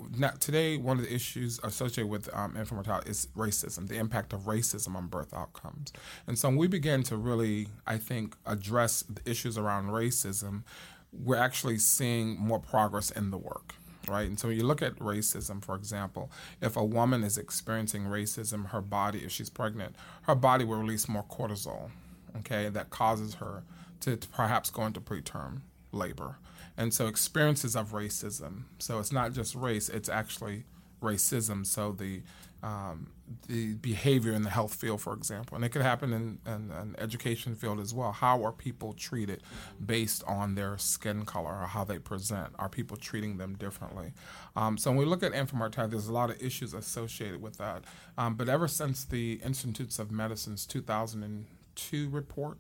today 0.41 0.77
one 0.77 0.99
of 0.99 1.05
the 1.05 1.15
issues 1.15 1.61
associated 1.62 2.11
with 2.11 2.29
um, 2.35 2.57
infant 2.57 2.73
mortality 2.73 3.11
is 3.11 3.29
racism, 3.37 3.89
the 3.89 3.99
impact 3.99 4.33
of 4.33 4.43
racism 4.43 4.97
on 4.97 5.07
birth 5.07 5.33
outcomes. 5.33 5.93
And 6.27 6.39
so, 6.39 6.49
when 6.49 6.59
we 6.59 6.67
begin 6.67 7.03
to 7.05 7.17
really, 7.17 7.69
I 7.87 7.99
think, 7.99 8.37
address 8.47 9.03
the 9.03 9.29
issues 9.31 9.57
around 9.57 9.89
racism, 9.89 10.65
we're 11.12 11.37
actually 11.37 11.79
seeing 11.79 12.39
more 12.39 12.59
progress 12.61 13.11
in 13.11 13.31
the 13.31 13.39
work. 13.39 13.75
Right, 14.09 14.27
and 14.27 14.41
so 14.41 14.49
when 14.49 14.57
you 14.57 14.65
look 14.65 14.81
at 14.81 14.97
racism, 14.97 15.62
for 15.62 15.77
example, 15.77 16.33
if 16.61 16.75
a 16.75 16.83
woman 16.83 17.23
is 17.23 17.37
experiencing 17.37 18.05
racism, 18.05 18.71
her 18.71 18.81
body, 18.81 19.21
if 19.21 19.31
she's 19.31 19.50
pregnant, 19.50 19.95
her 20.23 20.35
body 20.35 20.65
will 20.65 20.79
release 20.79 21.07
more 21.07 21.23
cortisol, 21.23 21.91
okay, 22.39 22.71
that 22.71 22.89
causes 22.89 23.35
her 23.35 23.62
to, 24.00 24.17
to 24.17 24.29
perhaps 24.29 24.71
go 24.71 24.87
into 24.87 25.00
preterm 25.00 25.61
labor. 25.93 26.39
And 26.77 26.95
so 26.95 27.07
experiences 27.07 27.77
of 27.77 27.93
racism. 27.93 28.65
So 28.79 28.99
it's 28.99 29.12
not 29.12 29.33
just 29.33 29.55
race, 29.55 29.89
it's 29.89 30.09
actually 30.09 30.65
racism. 31.00 31.67
So 31.67 31.93
the 31.93 32.23
um, 32.62 33.12
the 33.47 33.75
behavior 33.75 34.33
in 34.33 34.43
the 34.43 34.50
health 34.50 34.75
field, 34.75 35.00
for 35.00 35.15
example, 35.15 35.57
and 35.57 35.65
it 35.65 35.71
could 35.71 35.83
happen 35.83 36.12
in, 36.12 36.39
an 36.45 36.95
education 36.99 37.55
field 37.55 37.81
as 37.81 37.95
well. 37.95 38.12
How 38.12 38.45
are 38.45 38.53
people 38.53 38.93
treated 38.93 39.43
based 39.85 40.23
on 40.27 40.57
their 40.57 40.77
skin 40.77 41.25
color 41.25 41.59
or 41.62 41.67
how 41.67 41.85
they 41.85 41.99
present? 41.99 42.53
Are 42.59 42.69
people 42.69 42.97
treating 42.97 43.39
them 43.39 43.55
differently? 43.55 44.12
Um, 44.57 44.77
so 44.77 44.91
when 44.91 44.99
we 44.99 45.05
look 45.07 45.23
at 45.23 45.33
mortality, 45.55 45.93
there's 45.93 46.09
a 46.09 46.12
lot 46.12 46.31
of 46.31 46.43
issues 46.43 46.75
associated 46.75 47.41
with 47.41 47.57
that. 47.59 47.85
Um, 48.19 48.35
but 48.35 48.49
ever 48.49 48.69
since 48.69 49.05
the 49.05 49.41
Institutes 49.45 49.99
of 49.99 50.11
Medicine's 50.11 50.67
2002 50.67 52.09
report, 52.11 52.59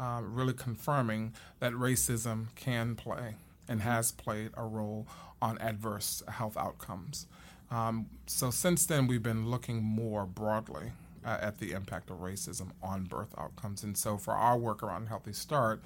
uh, 0.00 0.22
really 0.24 0.54
confirming 0.54 1.34
that 1.60 1.72
racism 1.72 2.54
can 2.56 2.96
play 2.96 3.36
and 3.68 3.82
has 3.82 4.12
played 4.12 4.50
a 4.56 4.64
role 4.64 5.06
on 5.40 5.58
adverse 5.58 6.22
health 6.28 6.56
outcomes. 6.56 7.26
Um, 7.70 8.06
so 8.26 8.50
since 8.50 8.86
then, 8.86 9.06
we've 9.06 9.22
been 9.22 9.50
looking 9.50 9.82
more 9.82 10.24
broadly 10.24 10.92
uh, 11.24 11.38
at 11.40 11.58
the 11.58 11.72
impact 11.72 12.10
of 12.10 12.18
racism 12.18 12.70
on 12.82 13.04
birth 13.04 13.34
outcomes. 13.36 13.82
And 13.82 13.96
so 13.98 14.16
for 14.16 14.34
our 14.34 14.56
work 14.56 14.82
around 14.82 15.08
Healthy 15.08 15.32
Start, 15.32 15.82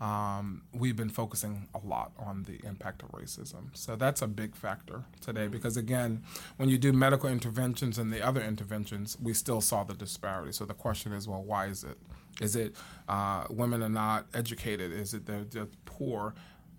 um, 0.00 0.62
we've 0.72 0.96
been 0.96 1.08
focusing 1.10 1.68
a 1.74 1.86
lot 1.86 2.12
on 2.18 2.44
the 2.44 2.64
impact 2.66 3.02
of 3.02 3.10
racism. 3.10 3.68
So 3.74 3.96
that's 3.96 4.22
a 4.22 4.26
big 4.26 4.56
factor 4.56 5.04
today 5.20 5.46
because, 5.46 5.76
again, 5.76 6.22
when 6.56 6.68
you 6.68 6.78
do 6.78 6.92
medical 6.92 7.28
interventions 7.28 7.98
and 7.98 8.12
the 8.12 8.24
other 8.24 8.42
interventions, 8.42 9.16
we 9.22 9.34
still 9.34 9.60
saw 9.60 9.84
the 9.84 9.94
disparity. 9.94 10.52
So 10.52 10.64
the 10.64 10.74
question 10.74 11.12
is, 11.12 11.28
well, 11.28 11.42
why 11.42 11.66
is 11.66 11.84
it? 11.84 11.98
Is 12.40 12.56
it 12.56 12.74
uh, 13.08 13.44
women 13.48 13.82
are 13.82 13.88
not 13.88 14.26
educated? 14.34 14.92
Is 14.92 15.14
it 15.14 15.26
they're, 15.26 15.44
they're 15.44 15.68
poor? 15.84 16.34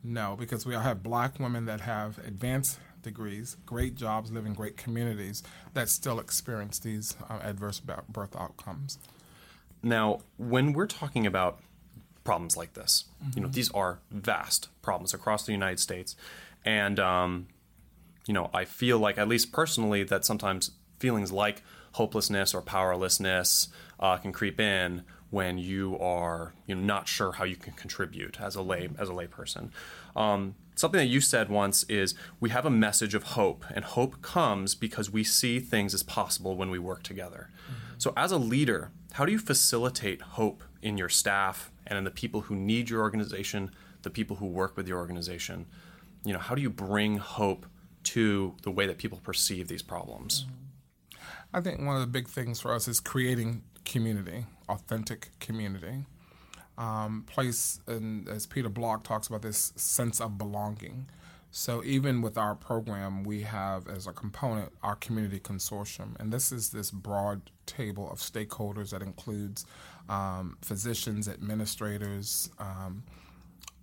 No, 0.08 0.36
because 0.38 0.68
we 0.68 0.76
all 0.76 0.84
have 0.84 1.02
black 1.02 1.40
women 1.40 1.66
that 1.66 1.82
have 1.82 2.20
advanced 2.20 2.80
degrees, 3.02 3.58
great 3.66 3.96
jobs, 3.96 4.32
live 4.32 4.46
in 4.46 4.54
great 4.54 4.78
communities 4.78 5.42
that 5.74 5.90
still 5.90 6.20
experience 6.20 6.78
these 6.78 7.16
uh, 7.28 7.40
adverse 7.42 7.80
birth 7.80 8.36
outcomes. 8.36 9.00
Now, 9.82 10.22
when 10.38 10.74
we're 10.74 10.86
talking 10.86 11.26
about 11.26 11.60
problems 12.24 12.56
like 12.56 12.74
this, 12.74 13.06
mm-hmm. 13.24 13.32
you 13.36 13.42
know, 13.44 13.50
these 13.50 13.72
are 13.72 14.00
vast 14.12 14.70
problems 14.84 15.14
across 15.14 15.46
the 15.46 15.52
United 15.54 15.80
States, 15.80 16.16
and 16.64 17.00
um, 17.00 17.48
you 18.28 18.34
know, 18.34 18.52
I 18.54 18.66
feel 18.66 19.00
like, 19.00 19.18
at 19.18 19.28
least 19.28 19.52
personally, 19.52 20.04
that 20.04 20.24
sometimes 20.24 20.72
feelings 21.00 21.32
like 21.32 21.64
hopelessness 21.94 22.54
or 22.54 22.62
powerlessness 22.62 23.70
uh, 24.00 24.18
can 24.18 24.32
creep 24.32 24.60
in 24.60 25.04
when 25.36 25.58
you 25.58 26.00
are 26.00 26.54
you 26.66 26.74
know, 26.74 26.82
not 26.82 27.10
sure 27.10 27.34
how 27.34 27.44
you 27.44 27.58
can 27.58 27.74
contribute 27.74 28.40
as 28.40 28.56
a 28.56 28.62
lay 28.62 28.88
as 28.98 29.10
a 29.10 29.12
layperson. 29.12 29.70
Um, 30.16 30.56
something 30.76 30.98
that 30.98 31.08
you 31.08 31.20
said 31.20 31.50
once 31.50 31.84
is 31.90 32.16
we 32.40 32.52
have 32.52 32.66
a 32.66 32.70
message 32.70 33.14
of 33.14 33.24
hope, 33.24 33.66
and 33.76 33.84
hope 33.84 34.22
comes 34.22 34.76
because 34.76 35.12
we 35.12 35.26
see 35.26 35.60
things 35.60 35.94
as 35.94 36.04
possible 36.04 36.56
when 36.56 36.70
we 36.70 36.80
work 36.80 37.04
together. 37.04 37.50
Mm-hmm. 37.66 37.96
So, 37.98 38.14
as 38.16 38.32
a 38.32 38.38
leader, 38.38 38.92
how 39.12 39.26
do 39.26 39.34
you 39.34 39.38
facilitate 39.38 40.22
hope 40.22 40.64
in 40.82 40.98
your 40.98 41.10
staff 41.10 41.70
and 41.86 41.98
in 41.98 42.06
the 42.06 42.12
people 42.12 42.42
who 42.42 42.56
need 42.56 42.90
your 42.90 43.02
organization, 43.02 43.72
the 44.04 44.10
people 44.10 44.38
who 44.38 44.46
work 44.46 44.78
with 44.78 44.88
your 44.88 45.00
organization? 45.00 45.66
You 46.24 46.32
know, 46.32 46.40
how 46.40 46.56
do 46.56 46.62
you 46.62 46.70
bring 46.70 47.18
hope 47.18 47.66
to 48.16 48.56
the 48.62 48.72
way 48.72 48.88
that 48.88 49.00
people 49.00 49.20
perceive 49.22 49.68
these 49.68 49.84
problems? 49.84 50.46
Mm-hmm. 50.46 51.18
I 51.58 51.60
think 51.60 51.80
one 51.82 51.96
of 51.96 52.02
the 52.02 52.08
big 52.08 52.30
things 52.30 52.62
for 52.62 52.74
us 52.74 52.88
is 52.88 53.02
creating 53.02 53.64
community, 53.84 54.46
authentic 54.70 55.30
community. 55.40 56.06
Um, 56.78 57.24
place, 57.26 57.80
and 57.88 58.28
as 58.28 58.46
Peter 58.46 58.70
Block 58.70 59.04
talks 59.04 59.28
about, 59.28 59.42
this 59.42 59.72
sense 59.76 60.20
of 60.20 60.38
belonging. 60.38 61.08
So 61.52 61.82
even 61.86 62.22
with 62.22 62.38
our 62.38 62.54
program, 62.54 63.24
we 63.24 63.44
have 63.44 63.88
as 63.88 64.08
a 64.08 64.12
component 64.12 64.74
our 64.84 64.96
community 64.96 65.40
consortium, 65.40 66.20
and 66.20 66.34
this 66.34 66.52
is 66.52 66.72
this 66.72 66.92
broad 66.92 67.50
table 67.66 68.12
of 68.12 68.20
stakeholders 68.20 68.90
that 68.90 69.02
includes 69.02 69.66
um, 70.10 70.58
physicians, 70.62 71.30
administrators, 71.30 72.50
um, 72.60 73.04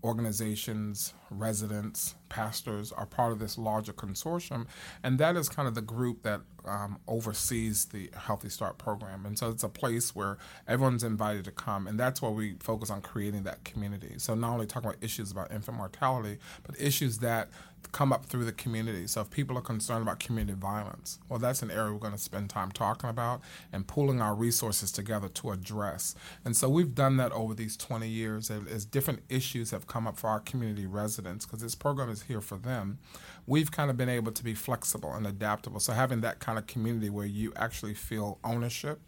organizations, 0.04 1.14
residents, 1.30 2.14
pastors 2.28 2.92
are 2.92 3.06
part 3.06 3.32
of 3.32 3.38
this 3.38 3.56
larger 3.56 3.94
consortium, 3.94 4.66
and 5.02 5.18
that 5.18 5.34
is 5.36 5.48
kind 5.48 5.66
of 5.66 5.74
the 5.74 5.80
group 5.80 6.24
that 6.24 6.42
um, 6.66 6.98
oversees 7.08 7.86
the 7.86 8.10
Healthy 8.16 8.48
Start 8.48 8.78
program. 8.78 9.26
And 9.26 9.38
so 9.38 9.50
it's 9.50 9.62
a 9.62 9.68
place 9.68 10.14
where 10.14 10.38
everyone's 10.68 11.04
invited 11.04 11.44
to 11.46 11.50
come, 11.50 11.86
and 11.86 11.98
that's 11.98 12.22
where 12.22 12.30
we 12.30 12.54
focus 12.60 12.90
on 12.90 13.02
creating 13.02 13.42
that 13.44 13.64
community. 13.64 14.14
So 14.18 14.34
not 14.34 14.52
only 14.52 14.66
talking 14.66 14.90
about 14.90 15.02
issues 15.02 15.30
about 15.30 15.50
infant 15.52 15.76
mortality, 15.76 16.38
but 16.64 16.80
issues 16.80 17.18
that 17.18 17.48
come 17.90 18.12
up 18.12 18.24
through 18.24 18.44
the 18.44 18.52
community. 18.52 19.06
So 19.06 19.22
if 19.22 19.30
people 19.30 19.58
are 19.58 19.62
concerned 19.62 20.02
about 20.02 20.20
community 20.20 20.58
violence, 20.58 21.18
well, 21.28 21.38
that's 21.38 21.62
an 21.62 21.70
area 21.70 21.92
we're 21.92 21.98
going 21.98 22.12
to 22.12 22.18
spend 22.18 22.48
time 22.48 22.70
talking 22.70 23.10
about 23.10 23.40
and 23.72 23.86
pooling 23.86 24.20
our 24.20 24.34
resources 24.34 24.92
together 24.92 25.28
to 25.28 25.50
address. 25.50 26.14
And 26.44 26.56
so 26.56 26.68
we've 26.68 26.94
done 26.94 27.16
that 27.16 27.32
over 27.32 27.54
these 27.54 27.76
20 27.76 28.08
years 28.08 28.50
as 28.50 28.84
different 28.84 29.22
issues 29.28 29.72
have 29.72 29.86
come 29.86 30.06
up 30.06 30.16
for 30.16 30.30
our 30.30 30.40
community 30.40 30.86
residents, 30.86 31.44
because 31.44 31.60
this 31.60 31.74
program 31.74 32.08
is 32.08 32.22
here 32.22 32.40
for 32.40 32.56
them. 32.56 32.98
We've 33.46 33.70
kind 33.70 33.90
of 33.90 33.96
been 33.96 34.08
able 34.08 34.32
to 34.32 34.44
be 34.44 34.54
flexible 34.54 35.12
and 35.12 35.26
adaptable. 35.26 35.80
So 35.80 35.92
having 35.92 36.20
that 36.20 36.38
kind 36.38 36.58
of 36.58 36.66
community 36.66 37.10
where 37.10 37.26
you 37.26 37.52
actually 37.56 37.94
feel 37.94 38.38
ownership 38.44 39.00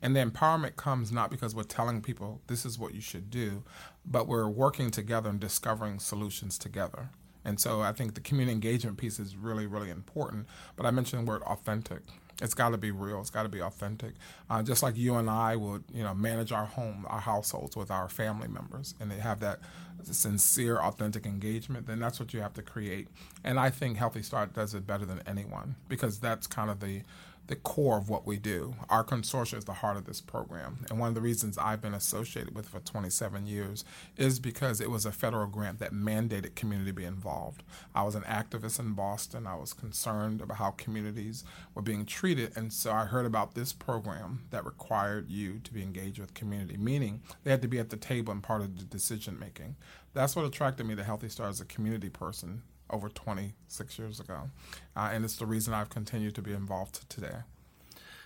and 0.00 0.14
the 0.14 0.20
empowerment 0.20 0.76
comes 0.76 1.10
not 1.10 1.30
because 1.30 1.54
we're 1.54 1.62
telling 1.62 2.02
people 2.02 2.42
this 2.46 2.66
is 2.66 2.78
what 2.78 2.94
you 2.94 3.00
should 3.00 3.30
do, 3.30 3.62
but 4.04 4.28
we're 4.28 4.48
working 4.48 4.90
together 4.90 5.30
and 5.30 5.40
discovering 5.40 5.98
solutions 5.98 6.58
together. 6.58 7.08
And 7.44 7.60
so 7.60 7.80
I 7.80 7.92
think 7.92 8.14
the 8.14 8.20
community 8.20 8.52
engagement 8.52 8.98
piece 8.98 9.18
is 9.18 9.36
really, 9.36 9.66
really 9.66 9.90
important. 9.90 10.46
But 10.76 10.86
I 10.86 10.90
mentioned 10.90 11.26
the 11.26 11.30
word 11.30 11.42
authentic. 11.42 12.02
It's 12.42 12.54
got 12.54 12.70
to 12.70 12.78
be 12.78 12.90
real. 12.90 13.20
It's 13.20 13.30
got 13.30 13.44
to 13.44 13.48
be 13.48 13.62
authentic. 13.62 14.14
Uh, 14.50 14.62
just 14.62 14.82
like 14.82 14.96
you 14.96 15.14
and 15.14 15.30
I 15.30 15.56
would, 15.56 15.84
you 15.92 16.02
know, 16.02 16.14
manage 16.14 16.52
our 16.52 16.66
home, 16.66 17.06
our 17.08 17.20
households 17.20 17.76
with 17.76 17.90
our 17.90 18.08
family 18.08 18.48
members, 18.48 18.94
and 19.00 19.10
they 19.10 19.18
have 19.18 19.40
that 19.40 19.60
sincere, 20.02 20.78
authentic 20.78 21.26
engagement. 21.26 21.86
Then 21.86 22.00
that's 22.00 22.18
what 22.18 22.34
you 22.34 22.40
have 22.40 22.54
to 22.54 22.62
create. 22.62 23.08
And 23.44 23.58
I 23.58 23.70
think 23.70 23.96
Healthy 23.96 24.22
Start 24.22 24.52
does 24.52 24.74
it 24.74 24.86
better 24.86 25.04
than 25.06 25.22
anyone 25.26 25.76
because 25.88 26.18
that's 26.18 26.46
kind 26.46 26.70
of 26.70 26.80
the 26.80 27.02
the 27.46 27.56
core 27.56 27.98
of 27.98 28.08
what 28.08 28.26
we 28.26 28.38
do. 28.38 28.74
Our 28.88 29.04
consortium 29.04 29.58
is 29.58 29.64
the 29.64 29.74
heart 29.74 29.96
of 29.96 30.06
this 30.06 30.20
program. 30.20 30.86
And 30.88 30.98
one 30.98 31.08
of 31.08 31.14
the 31.14 31.20
reasons 31.20 31.58
I've 31.58 31.82
been 31.82 31.94
associated 31.94 32.54
with 32.54 32.68
for 32.68 32.80
27 32.80 33.46
years 33.46 33.84
is 34.16 34.40
because 34.40 34.80
it 34.80 34.90
was 34.90 35.04
a 35.04 35.12
federal 35.12 35.46
grant 35.46 35.78
that 35.78 35.92
mandated 35.92 36.54
community 36.54 36.90
be 36.90 37.04
involved. 37.04 37.62
I 37.94 38.02
was 38.02 38.14
an 38.14 38.22
activist 38.22 38.78
in 38.78 38.94
Boston. 38.94 39.46
I 39.46 39.56
was 39.56 39.72
concerned 39.72 40.40
about 40.40 40.58
how 40.58 40.70
communities 40.70 41.44
were 41.74 41.82
being 41.82 42.06
treated. 42.06 42.56
And 42.56 42.72
so 42.72 42.92
I 42.92 43.04
heard 43.04 43.26
about 43.26 43.54
this 43.54 43.72
program 43.72 44.44
that 44.50 44.64
required 44.64 45.30
you 45.30 45.60
to 45.64 45.72
be 45.72 45.82
engaged 45.82 46.18
with 46.18 46.34
community, 46.34 46.76
meaning 46.76 47.22
they 47.42 47.50
had 47.50 47.62
to 47.62 47.68
be 47.68 47.78
at 47.78 47.90
the 47.90 47.96
table 47.96 48.32
and 48.32 48.42
part 48.42 48.62
of 48.62 48.78
the 48.78 48.84
decision 48.84 49.38
making. 49.38 49.76
That's 50.14 50.34
what 50.34 50.46
attracted 50.46 50.86
me 50.86 50.94
to 50.94 51.04
Healthy 51.04 51.28
Start 51.28 51.50
as 51.50 51.60
a 51.60 51.66
community 51.66 52.08
person 52.08 52.62
over 52.90 53.08
26 53.08 53.98
years 53.98 54.20
ago, 54.20 54.50
uh, 54.96 55.10
and 55.12 55.24
it's 55.24 55.36
the 55.36 55.46
reason 55.46 55.74
I've 55.74 55.90
continued 55.90 56.34
to 56.36 56.42
be 56.42 56.52
involved 56.52 57.08
today. 57.08 57.38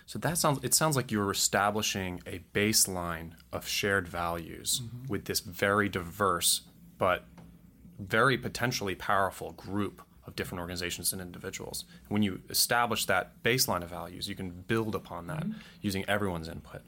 So 0.05 0.17
that 0.19 0.39
sounds. 0.39 0.59
It 0.63 0.73
sounds 0.73 0.95
like 0.95 1.11
you're 1.11 1.29
establishing 1.29 2.21
a 2.25 2.41
baseline 2.53 3.33
of 3.53 3.67
shared 3.67 4.07
values 4.07 4.81
mm-hmm. 4.83 5.07
with 5.07 5.25
this 5.25 5.39
very 5.39 5.87
diverse, 5.87 6.61
but 6.97 7.25
very 7.99 8.37
potentially 8.37 8.95
powerful 8.95 9.51
group 9.51 10.01
of 10.25 10.35
different 10.35 10.61
organizations 10.61 11.13
and 11.13 11.21
individuals. 11.21 11.85
When 12.07 12.23
you 12.23 12.41
establish 12.49 13.05
that 13.05 13.43
baseline 13.43 13.83
of 13.83 13.89
values, 13.89 14.27
you 14.27 14.35
can 14.35 14.49
build 14.49 14.95
upon 14.95 15.27
that 15.27 15.43
mm-hmm. 15.43 15.59
using 15.81 16.05
everyone's 16.07 16.47
input. 16.47 16.81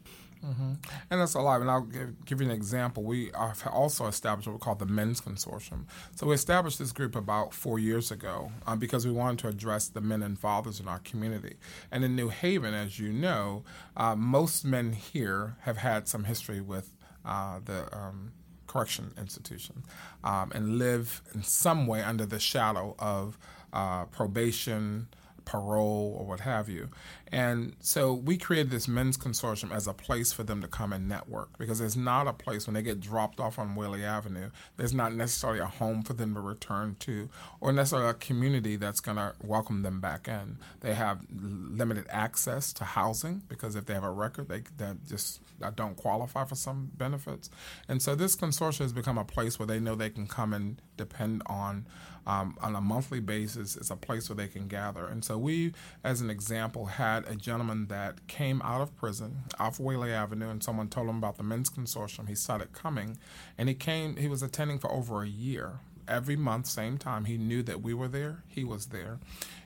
Mm-hmm. 0.46 0.74
And 1.10 1.22
that's 1.22 1.36
a 1.36 1.40
lot. 1.40 1.62
And 1.62 1.70
I'll 1.70 1.82
give, 1.82 2.26
give, 2.26 2.42
you 2.42 2.48
an 2.48 2.56
example. 2.56 3.04
We 3.04 3.32
have 3.38 3.68
also 3.68 4.08
established 4.08 4.48
what 4.48 4.54
we 4.54 4.60
call 4.60 4.76
the 4.76 4.86
Men's 4.86 5.22
Consortium. 5.22 5.86
So 6.16 6.28
we 6.28 6.34
established 6.34 6.80
this 6.80 6.92
group 6.92 7.16
about 7.16 7.54
four 7.54 7.78
years 7.78 8.12
ago 8.12 8.52
um, 8.66 8.80
because 8.80 9.06
we 9.06 9.12
wanted 9.12 9.40
to 9.40 9.48
address 9.50 9.88
the 9.88 10.02
men 10.02 10.24
and 10.24 10.40
fathers 10.40 10.80
in 10.80 10.88
our 10.88 11.00
community. 11.00 11.58
And 11.92 12.04
in 12.04 12.16
New 12.16 12.30
Haven, 12.30 12.74
as 12.74 13.00
you 13.00 13.14
know, 13.14 13.64
uh, 13.96 14.16
most 14.16 14.66
men 14.66 14.94
here 14.94 15.58
have 15.62 15.78
had 15.78 16.08
some 16.08 16.24
history 16.24 16.62
with 16.62 16.96
uh, 17.24 17.60
the 17.64 17.96
um, 17.96 18.32
correction 18.66 19.12
institution 19.18 19.84
um, 20.24 20.52
and 20.56 20.78
live 20.80 21.22
in 21.36 21.44
some 21.44 21.86
way 21.88 22.02
under 22.02 22.26
the 22.26 22.40
shadow 22.40 22.96
of 22.98 23.38
uh, 23.74 24.06
probation 24.06 25.08
parole 25.46 26.16
or 26.20 26.26
what 26.26 26.42
have 26.42 26.70
you. 26.70 26.90
And 27.32 27.76
so 27.80 28.14
we 28.14 28.38
created 28.38 28.72
this 28.72 28.88
men's 28.88 29.18
consortium 29.18 29.74
as 29.74 29.88
a 29.88 29.94
place 29.94 30.34
for 30.34 30.44
them 30.44 30.62
to 30.62 30.68
come 30.68 30.92
and 30.92 31.08
network 31.08 31.58
because 31.58 31.80
there's 31.80 31.96
not 31.96 32.28
a 32.28 32.34
place 32.34 32.68
when 32.68 32.74
they 32.74 32.82
get 32.82 33.00
dropped 33.00 33.40
off 33.40 33.58
on 33.58 33.76
Whalley 33.76 34.04
Avenue, 34.04 34.50
there's 34.76 34.94
not 34.94 35.14
necessarily 35.14 35.60
a 35.60 35.66
home 35.66 36.04
for 36.04 36.14
them 36.14 36.34
to 36.34 36.42
return 36.42 36.98
to 37.00 37.30
or 37.62 37.72
necessarily 37.72 38.10
a 38.10 38.14
community 38.14 38.76
that's 38.76 39.00
going 39.00 39.18
to 39.18 39.34
welcome 39.42 39.82
them 39.82 40.02
back 40.02 40.28
in. 40.28 40.58
They 40.82 40.94
have 40.94 41.22
limited 41.34 42.06
access 42.10 42.74
to 42.74 42.84
housing 42.84 43.44
because 43.48 43.76
if 43.76 43.86
they 43.86 43.94
have 43.94 44.04
a 44.04 44.12
record, 44.12 44.50
they 44.50 44.64
that 44.78 45.06
just 45.08 45.42
don't 45.76 45.96
qualify 45.96 46.44
for 46.44 46.56
some 46.56 46.92
benefits. 46.96 47.50
And 47.88 48.02
so 48.02 48.16
this 48.16 48.36
consortium 48.36 48.80
has 48.80 48.94
become 48.94 49.18
a 49.18 49.26
place 49.26 49.58
where 49.60 49.68
they 49.68 49.80
know 49.80 49.96
they 49.96 50.10
can 50.10 50.28
come 50.28 50.54
and 50.54 50.82
depend 50.98 51.44
on 51.46 51.86
um, 52.26 52.58
on 52.62 52.76
a 52.76 52.82
monthly 52.82 53.20
basis. 53.20 53.76
It's 53.76 53.90
a 53.90 53.96
place 53.96 54.30
where 54.30 54.36
they 54.36 54.48
can 54.48 54.68
gather. 54.68 55.06
And 55.06 55.24
so 55.24 55.38
we, 55.38 55.74
as 56.04 56.22
an 56.22 56.30
example, 56.30 56.86
had 56.86 57.28
a 57.28 57.36
gentleman 57.36 57.88
that 57.88 58.28
came 58.28 58.62
out 58.62 58.82
of 58.82 58.96
prison 58.96 59.44
off 59.60 59.80
Whalley 59.80 60.12
Avenue, 60.12 60.50
and 60.50 60.64
someone 60.64 60.88
told 60.88 61.10
him 61.10 61.18
about 61.18 61.38
the 61.38 61.44
Men's 61.44 61.70
Consortium. 61.70 62.28
He 62.28 62.36
started 62.36 62.74
coming, 62.74 63.18
and 63.58 63.70
he 63.70 63.76
came. 63.76 64.16
He 64.18 64.28
was 64.28 64.44
attending 64.44 64.80
for 64.80 64.92
over 64.92 65.24
a 65.24 65.28
year. 65.28 65.80
Every 66.08 66.36
month, 66.36 66.66
same 66.66 66.98
time, 66.98 67.26
he 67.26 67.38
knew 67.38 67.64
that 67.64 67.82
we 67.82 67.94
were 67.94 68.08
there. 68.08 68.44
He 68.48 68.64
was 68.64 68.88
there. 68.88 69.20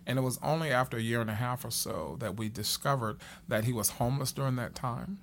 And 0.05 0.19
it 0.19 0.21
was 0.21 0.37
only 0.43 0.69
after 0.69 0.97
a 0.97 1.01
year 1.01 1.21
and 1.21 1.29
a 1.29 1.35
half 1.35 1.65
or 1.65 1.71
so 1.71 2.17
that 2.19 2.37
we 2.37 2.49
discovered 2.49 3.17
that 3.47 3.63
he 3.63 3.73
was 3.73 3.91
homeless 3.91 4.31
during 4.31 4.55
that 4.57 4.75
time. 4.75 5.17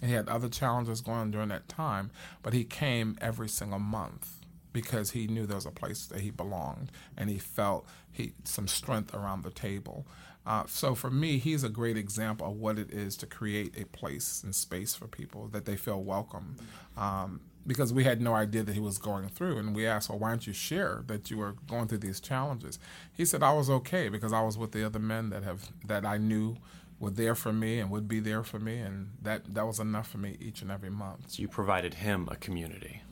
He 0.00 0.12
had 0.12 0.28
other 0.28 0.48
challenges 0.48 1.00
going 1.00 1.18
on 1.18 1.30
during 1.30 1.48
that 1.48 1.68
time, 1.68 2.10
but 2.42 2.52
he 2.52 2.64
came 2.64 3.18
every 3.20 3.48
single 3.48 3.80
month 3.80 4.39
because 4.72 5.10
he 5.12 5.26
knew 5.26 5.46
there 5.46 5.56
was 5.56 5.66
a 5.66 5.70
place 5.70 6.06
that 6.06 6.20
he 6.20 6.30
belonged 6.30 6.90
and 7.16 7.28
he 7.28 7.38
felt 7.38 7.86
he 8.10 8.32
some 8.44 8.68
strength 8.68 9.14
around 9.14 9.42
the 9.42 9.50
table. 9.50 10.06
Uh, 10.46 10.64
so 10.66 10.94
for 10.94 11.10
me, 11.10 11.38
he's 11.38 11.62
a 11.62 11.68
great 11.68 11.96
example 11.96 12.46
of 12.46 12.56
what 12.56 12.78
it 12.78 12.90
is 12.90 13.16
to 13.16 13.26
create 13.26 13.78
a 13.78 13.84
place 13.86 14.42
and 14.42 14.54
space 14.54 14.94
for 14.94 15.06
people 15.06 15.48
that 15.48 15.66
they 15.66 15.76
feel 15.76 16.02
welcome. 16.02 16.56
Um, 16.96 17.40
because 17.66 17.92
we 17.92 18.04
had 18.04 18.22
no 18.22 18.34
idea 18.34 18.62
that 18.62 18.72
he 18.72 18.80
was 18.80 18.96
going 18.96 19.28
through, 19.28 19.58
and 19.58 19.74
we 19.76 19.86
asked, 19.86 20.08
"Well, 20.08 20.18
why 20.18 20.30
don't 20.30 20.46
you 20.46 20.54
share 20.54 21.04
that 21.08 21.30
you 21.30 21.36
were 21.36 21.52
going 21.68 21.88
through 21.88 21.98
these 21.98 22.18
challenges?" 22.18 22.78
He 23.12 23.24
said, 23.26 23.42
"I 23.42 23.52
was 23.52 23.68
okay 23.68 24.08
because 24.08 24.32
I 24.32 24.40
was 24.40 24.56
with 24.56 24.72
the 24.72 24.84
other 24.84 24.98
men 24.98 25.28
that 25.30 25.42
have 25.42 25.70
that 25.84 26.06
I 26.06 26.16
knew 26.16 26.56
were 26.98 27.10
there 27.10 27.34
for 27.34 27.52
me 27.52 27.78
and 27.78 27.90
would 27.90 28.08
be 28.08 28.18
there 28.18 28.42
for 28.42 28.58
me, 28.58 28.78
and 28.78 29.10
that 29.22 29.54
that 29.54 29.66
was 29.66 29.78
enough 29.78 30.08
for 30.08 30.18
me 30.18 30.36
each 30.40 30.62
and 30.62 30.70
every 30.70 30.90
month." 30.90 31.32
So 31.32 31.42
you 31.42 31.48
provided 31.48 31.94
him 31.94 32.28
a 32.30 32.36
community. 32.36 33.02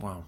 Wow. 0.00 0.24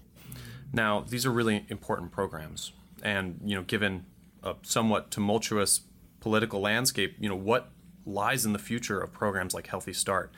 Now, 0.73 1.01
these 1.07 1.25
are 1.25 1.31
really 1.31 1.65
important 1.69 2.11
programs, 2.11 2.73
and 3.03 3.39
you 3.45 3.55
know, 3.55 3.61
given 3.61 4.05
a 4.41 4.55
somewhat 4.63 5.11
tumultuous 5.11 5.81
political 6.19 6.59
landscape, 6.59 7.15
you 7.19 7.29
know, 7.29 7.35
what 7.35 7.69
lies 8.05 8.45
in 8.45 8.53
the 8.53 8.59
future 8.59 8.99
of 8.99 9.13
programs 9.13 9.53
like 9.53 9.67
Healthy 9.67 9.93
Start, 9.93 10.33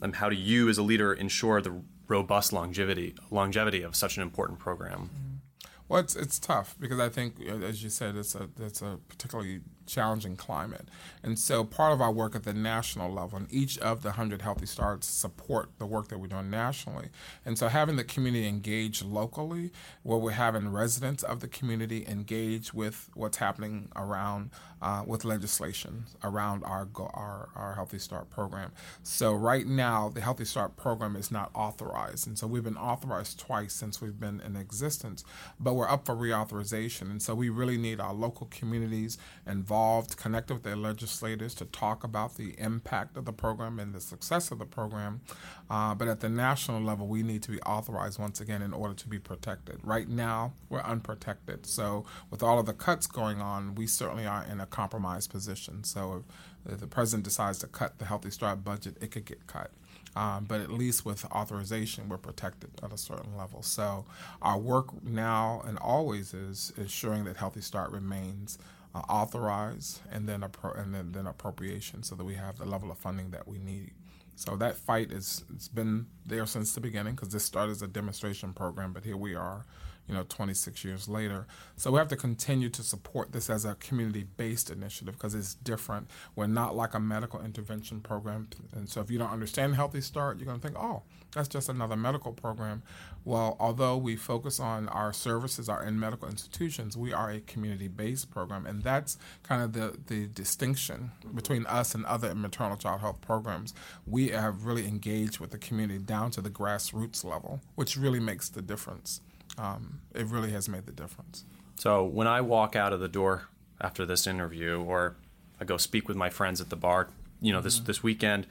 and 0.00 0.16
how 0.16 0.30
do 0.30 0.36
you, 0.36 0.68
as 0.68 0.78
a 0.78 0.82
leader, 0.82 1.12
ensure 1.12 1.60
the 1.60 1.82
robust 2.08 2.52
longevity 2.52 3.14
longevity 3.30 3.82
of 3.82 3.94
such 3.94 4.16
an 4.16 4.22
important 4.22 4.58
program? 4.58 5.10
Mm-hmm. 5.12 5.68
Well, 5.88 6.00
it's 6.00 6.16
it's 6.16 6.38
tough 6.38 6.74
because 6.80 6.98
I 6.98 7.08
think, 7.08 7.40
as 7.40 7.82
you 7.82 7.90
said, 7.90 8.16
it's 8.16 8.34
a 8.34 8.48
it's 8.58 8.82
a 8.82 8.98
particularly 9.08 9.60
challenging 9.86 10.36
climate. 10.36 10.88
And 11.22 11.38
so 11.38 11.64
part 11.64 11.92
of 11.92 12.00
our 12.00 12.12
work 12.12 12.34
at 12.34 12.44
the 12.44 12.52
national 12.52 13.12
level, 13.12 13.38
and 13.38 13.52
each 13.52 13.78
of 13.78 14.02
the 14.02 14.10
100 14.10 14.42
Healthy 14.42 14.66
Starts 14.66 15.06
support 15.06 15.70
the 15.78 15.86
work 15.86 16.08
that 16.08 16.18
we're 16.18 16.26
doing 16.26 16.50
nationally. 16.50 17.08
And 17.44 17.58
so 17.58 17.68
having 17.68 17.96
the 17.96 18.04
community 18.04 18.48
engage 18.48 19.02
locally, 19.02 19.70
where 20.02 20.18
we're 20.18 20.32
having 20.32 20.68
residents 20.68 21.22
of 21.22 21.40
the 21.40 21.48
community 21.48 22.04
engage 22.06 22.74
with 22.74 23.10
what's 23.14 23.38
happening 23.38 23.90
around 23.96 24.50
uh, 24.82 25.02
with 25.06 25.24
legislation 25.24 26.04
around 26.22 26.62
our, 26.64 26.88
our, 26.98 27.48
our 27.54 27.74
Healthy 27.74 27.98
Start 27.98 28.30
program. 28.30 28.72
So 29.02 29.32
right 29.32 29.66
now, 29.66 30.10
the 30.10 30.20
Healthy 30.20 30.44
Start 30.44 30.76
program 30.76 31.16
is 31.16 31.30
not 31.30 31.50
authorized. 31.54 32.26
And 32.26 32.38
so 32.38 32.46
we've 32.46 32.64
been 32.64 32.76
authorized 32.76 33.38
twice 33.38 33.72
since 33.72 34.00
we've 34.00 34.20
been 34.20 34.40
in 34.40 34.56
existence, 34.56 35.24
but 35.58 35.74
we're 35.74 35.88
up 35.88 36.04
for 36.04 36.14
reauthorization. 36.14 37.10
And 37.10 37.22
so 37.22 37.34
we 37.34 37.48
really 37.48 37.78
need 37.78 38.00
our 38.00 38.12
local 38.12 38.46
communities 38.50 39.16
involved 39.46 39.75
involved, 39.76 40.16
connected 40.16 40.54
with 40.54 40.62
their 40.62 40.76
legislators 40.76 41.54
to 41.54 41.66
talk 41.66 42.02
about 42.02 42.36
the 42.36 42.54
impact 42.58 43.14
of 43.18 43.26
the 43.26 43.32
program 43.32 43.78
and 43.78 43.94
the 43.94 44.00
success 44.00 44.50
of 44.50 44.58
the 44.58 44.64
program. 44.64 45.20
Uh, 45.68 45.94
but 45.94 46.08
at 46.08 46.20
the 46.20 46.30
national 46.30 46.80
level, 46.80 47.06
we 47.06 47.22
need 47.22 47.42
to 47.42 47.50
be 47.50 47.60
authorized 47.60 48.18
once 48.18 48.40
again 48.40 48.62
in 48.62 48.72
order 48.72 48.94
to 48.94 49.06
be 49.06 49.18
protected. 49.18 49.78
Right 49.82 50.08
now, 50.08 50.54
we're 50.70 50.80
unprotected. 50.80 51.66
So, 51.66 52.06
with 52.30 52.42
all 52.42 52.58
of 52.58 52.64
the 52.64 52.72
cuts 52.72 53.06
going 53.06 53.42
on, 53.42 53.74
we 53.74 53.86
certainly 53.86 54.24
are 54.26 54.44
in 54.50 54.60
a 54.60 54.66
compromised 54.66 55.30
position. 55.30 55.84
So, 55.84 56.24
if, 56.64 56.72
if 56.72 56.80
the 56.80 56.86
president 56.86 57.24
decides 57.24 57.58
to 57.58 57.66
cut 57.66 57.98
the 57.98 58.06
Healthy 58.06 58.30
Start 58.30 58.64
budget, 58.64 58.96
it 59.02 59.10
could 59.10 59.26
get 59.26 59.46
cut. 59.46 59.72
Um, 60.16 60.46
but 60.46 60.62
at 60.62 60.70
least 60.70 61.04
with 61.04 61.26
authorization, 61.26 62.08
we're 62.08 62.16
protected 62.16 62.70
at 62.82 62.90
a 62.90 62.96
certain 62.96 63.36
level. 63.36 63.60
So 63.60 64.06
our 64.40 64.58
work 64.58 65.04
now 65.04 65.62
and 65.66 65.76
always 65.78 66.32
is 66.32 66.72
ensuring 66.78 67.24
that 67.24 67.36
Healthy 67.36 67.60
Start 67.60 67.90
remains 67.90 68.58
uh, 68.96 69.12
authorize 69.12 70.00
and 70.10 70.28
then, 70.28 70.40
appro- 70.40 70.80
and 70.80 70.94
then, 70.94 71.12
then 71.12 71.26
appropriation 71.26 72.02
so 72.02 72.14
that 72.14 72.24
we 72.24 72.34
have 72.34 72.58
the 72.58 72.64
level 72.64 72.90
of 72.90 72.98
funding 72.98 73.30
that 73.30 73.46
we 73.46 73.58
need. 73.58 73.92
So 74.36 74.56
that 74.56 74.76
fight 74.76 75.12
is 75.12 75.44
it's 75.54 75.68
been 75.68 76.06
there 76.26 76.46
since 76.46 76.74
the 76.74 76.80
beginning 76.80 77.14
because 77.14 77.30
this 77.30 77.44
started 77.44 77.72
as 77.72 77.82
a 77.82 77.86
demonstration 77.86 78.52
program, 78.52 78.92
but 78.92 79.04
here 79.04 79.16
we 79.16 79.34
are, 79.34 79.64
you 80.08 80.14
know, 80.14 80.24
26 80.28 80.84
years 80.84 81.08
later. 81.08 81.46
So 81.76 81.90
we 81.90 81.98
have 81.98 82.08
to 82.08 82.16
continue 82.16 82.68
to 82.70 82.82
support 82.82 83.32
this 83.32 83.50
as 83.50 83.64
a 83.64 83.74
community-based 83.76 84.70
initiative 84.70 85.14
because 85.14 85.34
it's 85.34 85.54
different. 85.54 86.08
We're 86.34 86.46
not 86.46 86.76
like 86.76 86.94
a 86.94 87.00
medical 87.00 87.40
intervention 87.40 88.00
program, 88.00 88.48
and 88.72 88.88
so 88.88 89.00
if 89.00 89.10
you 89.10 89.18
don't 89.18 89.32
understand 89.32 89.74
Healthy 89.74 90.00
Start, 90.00 90.38
you're 90.38 90.46
going 90.46 90.60
to 90.60 90.66
think, 90.66 90.78
oh, 90.78 91.02
that's 91.34 91.48
just 91.48 91.68
another 91.68 91.96
medical 91.96 92.32
program. 92.32 92.82
Well, 93.24 93.56
although 93.60 93.96
we 93.96 94.16
focus 94.16 94.58
on 94.60 94.88
our 94.88 95.12
services 95.12 95.68
are 95.68 95.82
in 95.82 95.98
medical 95.98 96.28
institutions, 96.28 96.96
we 96.96 97.12
are 97.12 97.30
a 97.30 97.40
community-based 97.40 98.30
program, 98.30 98.64
and 98.64 98.82
that's 98.82 99.18
kind 99.42 99.62
of 99.62 99.72
the 99.72 99.98
the 100.06 100.26
distinction 100.28 101.10
between 101.34 101.66
us 101.66 101.94
and 101.94 102.06
other 102.06 102.34
maternal 102.34 102.76
child 102.76 103.00
health 103.00 103.20
programs. 103.20 103.74
We 104.06 104.28
have 104.28 104.64
really 104.64 104.86
engaged 104.86 105.40
with 105.40 105.50
the 105.50 105.58
community 105.58 105.98
down 105.98 106.30
to 106.32 106.40
the 106.40 106.50
grassroots 106.50 107.24
level, 107.24 107.60
which 107.74 107.96
really 107.96 108.20
makes 108.20 108.48
the 108.48 108.62
difference 108.62 109.20
um, 109.58 110.00
it 110.14 110.26
really 110.26 110.50
has 110.52 110.68
made 110.68 110.86
the 110.86 110.92
difference. 110.92 111.44
So 111.76 112.04
when 112.04 112.26
I 112.26 112.40
walk 112.40 112.76
out 112.76 112.92
of 112.92 113.00
the 113.00 113.08
door 113.08 113.48
after 113.80 114.06
this 114.06 114.26
interview, 114.26 114.82
or 114.82 115.16
I 115.60 115.64
go 115.64 115.76
speak 115.76 116.08
with 116.08 116.16
my 116.16 116.30
friends 116.30 116.60
at 116.60 116.70
the 116.70 116.76
bar, 116.76 117.08
you 117.40 117.52
know, 117.52 117.60
this 117.60 117.76
mm-hmm. 117.76 117.86
this 117.86 118.02
weekend, 118.02 118.46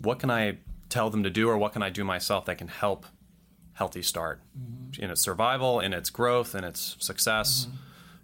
what 0.00 0.18
can 0.18 0.30
I 0.30 0.58
tell 0.88 1.10
them 1.10 1.22
to 1.22 1.30
do, 1.30 1.48
or 1.48 1.58
what 1.58 1.72
can 1.72 1.82
I 1.82 1.90
do 1.90 2.04
myself 2.04 2.44
that 2.46 2.58
can 2.58 2.68
help 2.68 3.06
Healthy 3.74 4.02
Start 4.02 4.40
mm-hmm. 4.58 5.02
in 5.02 5.10
its 5.10 5.20
survival, 5.20 5.80
in 5.80 5.92
its 5.92 6.10
growth, 6.10 6.54
in 6.54 6.64
its 6.64 6.96
success? 7.00 7.66
Mm-hmm. 7.66 7.76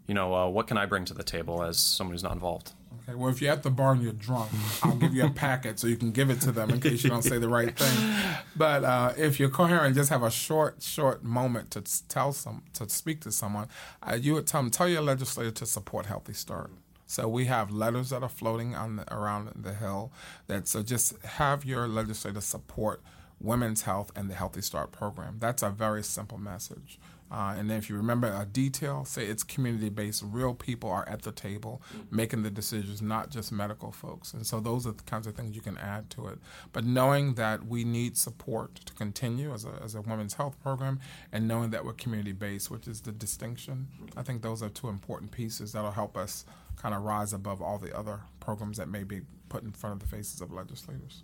You 0.08 0.14
know, 0.14 0.34
uh, 0.34 0.48
what 0.48 0.68
can 0.68 0.78
I 0.78 0.86
bring 0.86 1.04
to 1.06 1.14
the 1.14 1.24
table 1.24 1.62
as 1.62 1.78
someone 1.78 2.14
who's 2.14 2.22
not 2.22 2.32
involved? 2.32 2.72
Okay, 3.08 3.14
well, 3.16 3.30
if 3.30 3.40
you're 3.40 3.52
at 3.52 3.62
the 3.62 3.70
bar 3.70 3.92
and 3.92 4.02
you're 4.02 4.12
drunk, 4.12 4.50
I'll 4.82 4.96
give 4.96 5.14
you 5.14 5.26
a 5.26 5.30
packet 5.30 5.78
so 5.78 5.86
you 5.86 5.96
can 5.96 6.10
give 6.10 6.28
it 6.28 6.40
to 6.40 6.50
them 6.50 6.70
in 6.70 6.80
case 6.80 7.04
you 7.04 7.10
don't 7.10 7.22
say 7.22 7.38
the 7.38 7.48
right 7.48 7.76
thing. 7.76 8.14
But 8.56 8.82
uh, 8.84 9.12
if 9.16 9.38
you're 9.38 9.48
coherent, 9.48 9.94
just 9.94 10.10
have 10.10 10.24
a 10.24 10.30
short, 10.30 10.82
short 10.82 11.22
moment 11.22 11.70
to 11.72 11.82
tell 12.08 12.32
some, 12.32 12.64
to 12.74 12.88
speak 12.88 13.20
to 13.20 13.30
someone, 13.30 13.68
uh, 14.02 14.14
you 14.20 14.34
would 14.34 14.46
tell 14.48 14.60
them, 14.60 14.70
tell 14.72 14.88
your 14.88 15.02
legislator 15.02 15.52
to 15.52 15.66
support 15.66 16.06
Healthy 16.06 16.32
Start. 16.32 16.72
So 17.06 17.28
we 17.28 17.44
have 17.46 17.70
letters 17.70 18.10
that 18.10 18.22
are 18.22 18.28
floating 18.28 18.74
on 18.74 18.96
the, 18.96 19.14
around 19.14 19.50
the 19.54 19.74
hill. 19.74 20.12
That 20.48 20.68
so 20.68 20.82
just 20.82 21.20
have 21.22 21.64
your 21.64 21.86
legislator 21.86 22.40
support 22.40 23.02
women's 23.40 23.82
health 23.82 24.10
and 24.16 24.30
the 24.30 24.34
Healthy 24.34 24.62
Start 24.62 24.92
program. 24.92 25.36
That's 25.38 25.62
a 25.62 25.70
very 25.70 26.02
simple 26.02 26.38
message. 26.38 26.98
Uh, 27.30 27.56
and 27.58 27.68
then 27.68 27.78
if 27.78 27.90
you 27.90 27.96
remember 27.96 28.28
a 28.28 28.46
detail, 28.46 29.04
say 29.04 29.26
it's 29.26 29.42
community 29.42 29.88
based, 29.88 30.22
real 30.24 30.54
people 30.54 30.88
are 30.88 31.08
at 31.08 31.22
the 31.22 31.32
table 31.32 31.82
making 32.10 32.44
the 32.44 32.50
decisions, 32.50 33.02
not 33.02 33.30
just 33.30 33.50
medical 33.50 33.90
folks. 33.90 34.32
And 34.32 34.46
so 34.46 34.60
those 34.60 34.86
are 34.86 34.92
the 34.92 35.02
kinds 35.02 35.26
of 35.26 35.34
things 35.34 35.56
you 35.56 35.60
can 35.60 35.76
add 35.76 36.08
to 36.10 36.28
it. 36.28 36.38
But 36.72 36.84
knowing 36.84 37.34
that 37.34 37.66
we 37.66 37.82
need 37.82 38.16
support 38.16 38.76
to 38.76 38.92
continue 38.94 39.52
as 39.52 39.64
a, 39.64 39.72
as 39.82 39.96
a 39.96 40.02
women's 40.02 40.34
health 40.34 40.56
program 40.62 41.00
and 41.32 41.48
knowing 41.48 41.70
that 41.70 41.84
we're 41.84 41.94
community 41.94 42.32
based, 42.32 42.70
which 42.70 42.86
is 42.86 43.00
the 43.00 43.12
distinction, 43.12 43.88
I 44.16 44.22
think 44.22 44.42
those 44.42 44.62
are 44.62 44.68
two 44.68 44.88
important 44.88 45.32
pieces 45.32 45.72
that'll 45.72 45.90
help 45.90 46.16
us 46.16 46.44
kind 46.76 46.94
of 46.94 47.02
rise 47.02 47.32
above 47.32 47.60
all 47.60 47.78
the 47.78 47.96
other 47.96 48.20
programs 48.40 48.78
that 48.78 48.88
may 48.88 49.02
be 49.02 49.22
put 49.48 49.62
in 49.62 49.72
front 49.72 49.94
of 49.94 50.00
the 50.00 50.06
faces 50.16 50.40
of 50.40 50.52
legislators. 50.52 51.22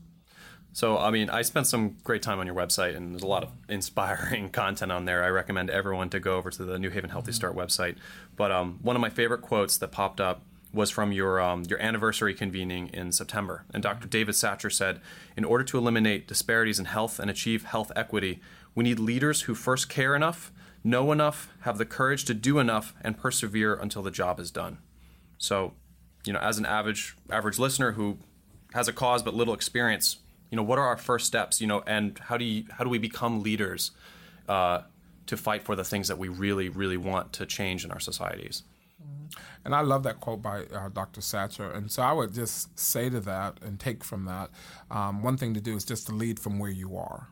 So, 0.75 0.97
I 0.97 1.11
mean, 1.11 1.29
I 1.29 1.43
spent 1.43 1.67
some 1.67 1.97
great 2.03 2.23
time 2.23 2.39
on 2.39 2.47
your 2.47 2.55
website, 2.55 2.97
and 2.97 3.13
there's 3.13 3.23
a 3.23 3.27
lot 3.27 3.43
of 3.43 3.53
inspiring 3.69 4.49
content 4.51 4.91
on 4.91 5.05
there. 5.05 5.23
I 5.23 5.29
recommend 5.29 5.71
everyone 5.71 6.09
to 6.11 6.21
go 6.21 6.37
over 6.37 6.51
to 6.51 6.65
the 6.65 6.79
New 6.79 6.91
Haven 6.91 7.11
Healthy 7.11 7.33
Start 7.33 7.55
website. 7.55 7.97
But 8.37 8.51
um, 8.51 8.79
one 8.83 8.97
of 8.97 9.03
my 9.03 9.11
favorite 9.11 9.43
quotes 9.43 9.77
that 9.77 9.89
popped 9.89 10.21
up 10.21 10.43
was 10.73 10.91
from 10.91 11.13
your 11.13 11.39
um, 11.39 11.65
your 11.69 11.79
anniversary 11.83 12.33
convening 12.33 12.89
in 12.95 13.13
September, 13.13 13.67
and 13.75 13.83
Dr. 13.83 14.09
David 14.09 14.35
Satcher 14.35 14.73
said, 14.73 15.01
"In 15.37 15.45
order 15.45 15.65
to 15.65 15.77
eliminate 15.77 16.27
disparities 16.27 16.79
in 16.79 16.87
health 16.87 17.19
and 17.19 17.31
achieve 17.31 17.65
health 17.65 17.93
equity, 17.95 18.41
we 18.75 18.85
need 18.85 18.99
leaders 18.99 19.43
who 19.43 19.55
first 19.55 19.91
care 19.91 20.17
enough, 20.17 20.51
know 20.83 21.13
enough, 21.13 21.51
have 21.61 21.77
the 21.77 21.85
courage 21.85 22.25
to 22.25 22.33
do 22.33 22.59
enough, 22.59 22.95
and 23.03 23.19
persevere 23.19 23.75
until 23.75 24.03
the 24.03 24.11
job 24.11 24.41
is 24.41 24.51
done." 24.51 24.79
So, 25.43 25.73
you 26.25 26.33
know, 26.33 26.39
as 26.39 26.59
an 26.59 26.67
average 26.67 27.17
average 27.31 27.59
listener 27.59 27.93
who 27.93 28.19
has 28.75 28.87
a 28.89 28.93
cause 28.93 29.23
but 29.23 29.35
little 29.35 29.55
experience 29.55 30.19
you 30.53 30.57
know 30.57 30.63
what 30.63 30.79
are 30.79 30.87
our 30.87 30.97
first 30.97 31.27
steps 31.27 31.61
you 31.61 31.67
know 31.67 31.83
and 31.87 32.19
how 32.19 32.37
do 32.37 32.45
you 32.45 32.65
how 32.71 32.85
do 32.85 32.91
we 32.91 32.99
become 32.99 33.43
leaders 33.43 33.91
uh, 34.49 34.83
to 35.27 35.37
fight 35.37 35.63
for 35.65 35.75
the 35.75 35.83
things 35.83 36.09
that 36.09 36.19
we 36.19 36.29
really 36.29 36.69
really 36.69 36.97
want 36.97 37.33
to 37.33 37.47
change 37.47 37.85
in 37.85 37.91
our 37.91 37.99
societies 37.99 38.63
mm-hmm. 39.03 39.41
and 39.65 39.75
I 39.75 39.81
love 39.81 40.05
that 40.05 40.21
quote 40.21 40.43
by 40.43 40.65
uh, 40.65 40.89
Dr. 40.91 41.21
Satcher. 41.21 41.75
And 41.75 41.91
so 41.91 42.03
I 42.03 42.13
would 42.13 42.35
just 42.35 42.79
say 42.79 43.09
to 43.11 43.21
that 43.21 43.59
and 43.63 43.81
take 43.81 44.05
from 44.05 44.27
that 44.27 44.51
um, 44.91 45.23
one 45.23 45.37
thing 45.37 45.55
to 45.55 45.61
do 45.61 45.75
is 45.75 45.85
just 45.85 46.07
to 46.07 46.13
lead 46.13 46.39
from 46.39 46.59
where 46.59 46.71
you 46.71 46.97
are. 46.97 47.29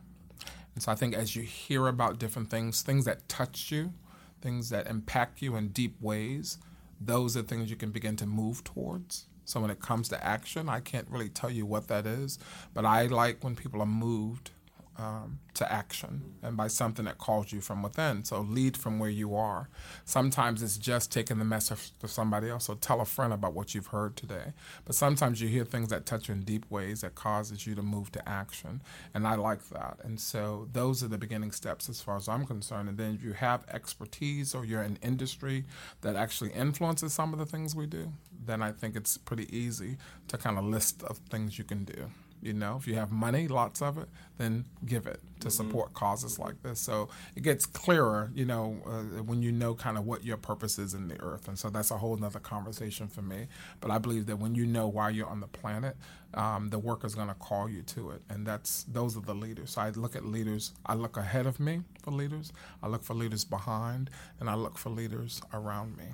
And 0.73 0.81
so 0.81 0.91
I 0.91 0.95
think 0.95 1.13
as 1.13 1.35
you 1.35 1.43
hear 1.43 1.87
about 1.87 2.17
different 2.17 2.49
things, 2.49 2.81
things 2.81 3.05
that 3.05 3.27
touch 3.27 3.71
you, 3.71 3.93
things 4.41 4.69
that 4.69 4.87
impact 4.87 5.41
you 5.41 5.57
in 5.57 5.67
deep 5.69 6.01
ways, 6.01 6.57
those 7.03 7.35
are 7.35 7.41
things 7.41 7.69
you 7.69 7.75
can 7.75 7.91
begin 7.91 8.15
to 8.17 8.25
move 8.25 8.63
towards. 8.63 9.27
So 9.45 9.59
when 9.59 9.71
it 9.71 9.81
comes 9.81 10.07
to 10.09 10.23
action, 10.23 10.69
I 10.69 10.79
can't 10.79 11.09
really 11.09 11.29
tell 11.29 11.49
you 11.49 11.65
what 11.65 11.87
that 11.87 12.05
is, 12.05 12.37
but 12.73 12.85
I 12.85 13.07
like 13.07 13.43
when 13.43 13.55
people 13.55 13.81
are 13.81 13.87
moved 13.87 14.51
um, 14.97 15.39
to 15.53 15.71
action 15.71 16.21
and 16.43 16.55
by 16.55 16.67
something 16.67 17.05
that 17.05 17.17
calls 17.17 17.51
you 17.51 17.61
from 17.61 17.81
within. 17.81 18.23
So 18.23 18.41
lead 18.41 18.77
from 18.77 18.99
where 18.99 19.09
you 19.09 19.35
are. 19.35 19.69
Sometimes 20.05 20.61
it's 20.61 20.77
just 20.77 21.11
taking 21.11 21.39
the 21.39 21.45
message 21.45 21.91
to 21.99 22.07
somebody 22.07 22.49
else. 22.49 22.65
So 22.65 22.75
tell 22.75 23.01
a 23.01 23.05
friend 23.05 23.33
about 23.33 23.53
what 23.53 23.73
you've 23.73 23.87
heard 23.87 24.15
today. 24.15 24.53
But 24.85 24.95
sometimes 24.95 25.41
you 25.41 25.47
hear 25.47 25.65
things 25.65 25.89
that 25.89 26.05
touch 26.05 26.27
you 26.27 26.35
in 26.35 26.41
deep 26.41 26.69
ways 26.69 27.01
that 27.01 27.15
causes 27.15 27.65
you 27.65 27.75
to 27.75 27.81
move 27.81 28.11
to 28.13 28.29
action. 28.29 28.81
And 29.13 29.27
I 29.27 29.35
like 29.35 29.69
that. 29.69 29.97
And 30.03 30.19
so 30.19 30.67
those 30.71 31.03
are 31.03 31.07
the 31.07 31.17
beginning 31.17 31.51
steps 31.51 31.89
as 31.89 32.01
far 32.01 32.17
as 32.17 32.27
I'm 32.27 32.45
concerned. 32.45 32.89
And 32.89 32.97
then 32.97 33.15
if 33.15 33.23
you 33.23 33.33
have 33.33 33.65
expertise 33.69 34.53
or 34.53 34.65
you're 34.65 34.83
in 34.83 34.97
industry 35.01 35.65
that 36.01 36.15
actually 36.15 36.51
influences 36.51 37.13
some 37.13 37.33
of 37.33 37.39
the 37.39 37.45
things 37.45 37.75
we 37.75 37.87
do, 37.87 38.11
then 38.45 38.61
I 38.61 38.71
think 38.71 38.95
it's 38.95 39.17
pretty 39.17 39.55
easy 39.55 39.97
to 40.27 40.37
kind 40.37 40.57
of 40.57 40.65
list 40.65 41.03
of 41.03 41.17
things 41.29 41.57
you 41.57 41.63
can 41.63 41.83
do. 41.83 42.11
You 42.41 42.53
know, 42.53 42.75
if 42.77 42.87
you 42.87 42.95
have 42.95 43.11
money, 43.11 43.47
lots 43.47 43.81
of 43.81 43.97
it, 43.97 44.09
then 44.37 44.65
give 44.85 45.05
it 45.05 45.19
to 45.41 45.47
mm-hmm. 45.47 45.49
support 45.49 45.93
causes 45.93 46.39
like 46.39 46.61
this. 46.63 46.79
So 46.79 47.09
it 47.35 47.43
gets 47.43 47.65
clearer, 47.65 48.31
you 48.33 48.45
know, 48.45 48.77
uh, 48.85 49.21
when 49.23 49.41
you 49.43 49.51
know 49.51 49.75
kind 49.75 49.97
of 49.97 50.05
what 50.05 50.23
your 50.23 50.37
purpose 50.37 50.79
is 50.79 50.93
in 50.93 51.07
the 51.07 51.21
earth. 51.21 51.47
And 51.47 51.57
so 51.57 51.69
that's 51.69 51.91
a 51.91 51.97
whole 51.97 52.15
nother 52.17 52.39
conversation 52.39 53.07
for 53.07 53.21
me. 53.21 53.47
But 53.79 53.91
I 53.91 53.99
believe 53.99 54.25
that 54.25 54.37
when 54.37 54.55
you 54.55 54.65
know 54.65 54.87
why 54.87 55.11
you're 55.11 55.29
on 55.29 55.39
the 55.39 55.47
planet, 55.47 55.95
um, 56.33 56.69
the 56.69 56.79
work 56.79 57.03
is 57.03 57.15
going 57.15 57.27
to 57.27 57.33
call 57.35 57.69
you 57.69 57.81
to 57.83 58.11
it. 58.11 58.21
And 58.29 58.45
that's 58.45 58.83
those 58.83 59.17
are 59.17 59.21
the 59.21 59.35
leaders. 59.35 59.71
So 59.71 59.81
I 59.81 59.89
look 59.89 60.15
at 60.15 60.25
leaders, 60.25 60.71
I 60.85 60.95
look 60.95 61.17
ahead 61.17 61.45
of 61.45 61.59
me 61.59 61.81
for 62.01 62.11
leaders, 62.11 62.51
I 62.81 62.87
look 62.87 63.03
for 63.03 63.13
leaders 63.13 63.43
behind, 63.45 64.09
and 64.39 64.49
I 64.49 64.55
look 64.55 64.77
for 64.77 64.89
leaders 64.89 65.41
around 65.53 65.97
me. 65.97 66.05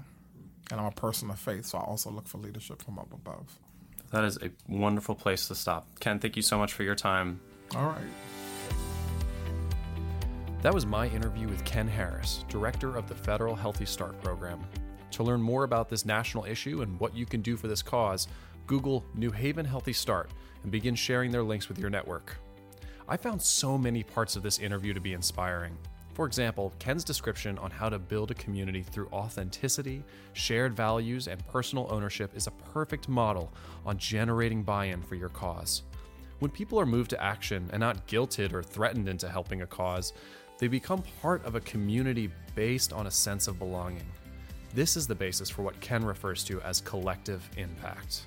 And 0.69 0.81
I'm 0.81 0.87
a 0.87 0.91
person 0.91 1.29
of 1.29 1.39
faith, 1.39 1.65
so 1.65 1.77
I 1.77 1.81
also 1.81 2.09
look 2.09 2.27
for 2.27 2.39
leadership 2.39 2.81
from 2.81 2.99
up 2.99 3.13
above. 3.13 3.57
That 4.11 4.23
is 4.23 4.37
a 4.37 4.51
wonderful 4.67 5.15
place 5.15 5.47
to 5.49 5.55
stop. 5.55 5.87
Ken, 5.99 6.19
thank 6.19 6.35
you 6.35 6.41
so 6.41 6.57
much 6.57 6.73
for 6.73 6.83
your 6.83 6.95
time. 6.95 7.41
All 7.75 7.87
right. 7.87 7.97
That 10.61 10.73
was 10.73 10.85
my 10.85 11.07
interview 11.09 11.47
with 11.47 11.63
Ken 11.65 11.87
Harris, 11.87 12.43
director 12.49 12.95
of 12.95 13.07
the 13.07 13.15
Federal 13.15 13.55
Healthy 13.55 13.85
Start 13.85 14.19
program. 14.21 14.61
To 15.11 15.23
learn 15.23 15.41
more 15.41 15.63
about 15.63 15.89
this 15.89 16.05
national 16.05 16.45
issue 16.45 16.81
and 16.81 16.99
what 16.99 17.15
you 17.15 17.25
can 17.25 17.41
do 17.41 17.57
for 17.57 17.67
this 17.67 17.81
cause, 17.81 18.27
Google 18.65 19.05
New 19.13 19.31
Haven 19.31 19.65
Healthy 19.65 19.93
Start 19.93 20.31
and 20.63 20.71
begin 20.71 20.95
sharing 20.95 21.31
their 21.31 21.43
links 21.43 21.69
with 21.69 21.77
your 21.77 21.89
network. 21.89 22.37
I 23.07 23.17
found 23.17 23.41
so 23.41 23.77
many 23.77 24.03
parts 24.03 24.35
of 24.35 24.43
this 24.43 24.59
interview 24.59 24.93
to 24.93 24.99
be 24.99 25.13
inspiring. 25.13 25.77
For 26.17 26.25
example, 26.25 26.73
Ken's 26.80 27.03
description 27.03 27.60
on 27.60 27.69
how 27.69 27.89
to 27.89 27.99
build 27.99 28.32
a 28.32 28.34
community 28.34 28.82
through 28.82 29.08
authenticity, 29.13 30.03
shared 30.34 30.75
values, 30.75 31.27
and 31.27 31.45
personal 31.45 31.88
ownership 31.91 32.36
is 32.36 32.47
a 32.47 32.71
perfect 32.73 33.08
model 33.08 33.53
on 33.86 33.99
generating 33.99 34.63
buy 34.63 34.86
in 34.86 35.03
for 35.03 35.13
your 35.13 35.30
cause. 35.30 35.84
When 36.39 36.49
people 36.49 36.80
are 36.80 36.88
moved 36.88 37.12
to 37.12 37.23
action 37.23 37.69
and 37.71 37.82
not 37.82 38.08
guilted 38.08 38.51
or 38.51 38.63
threatened 38.63 39.08
into 39.08 39.30
helping 39.30 39.62
a 39.62 39.67
cause, 39.67 40.13
they 40.58 40.67
become 40.67 41.03
part 41.21 41.45
of 41.45 41.53
a 41.53 41.62
community 41.62 42.32
based 42.56 42.93
on 42.93 43.06
a 43.06 43.12
sense 43.12 43.47
of 43.47 43.60
belonging. 43.60 44.10
This 44.73 44.97
is 44.97 45.06
the 45.06 45.13
basis 45.13 45.51
for 45.51 45.62
what 45.62 45.80
Ken 45.82 46.03
refers 46.03 46.43
to 46.45 46.60
as 46.62 46.82
collective 46.82 47.47
impact. 47.58 48.23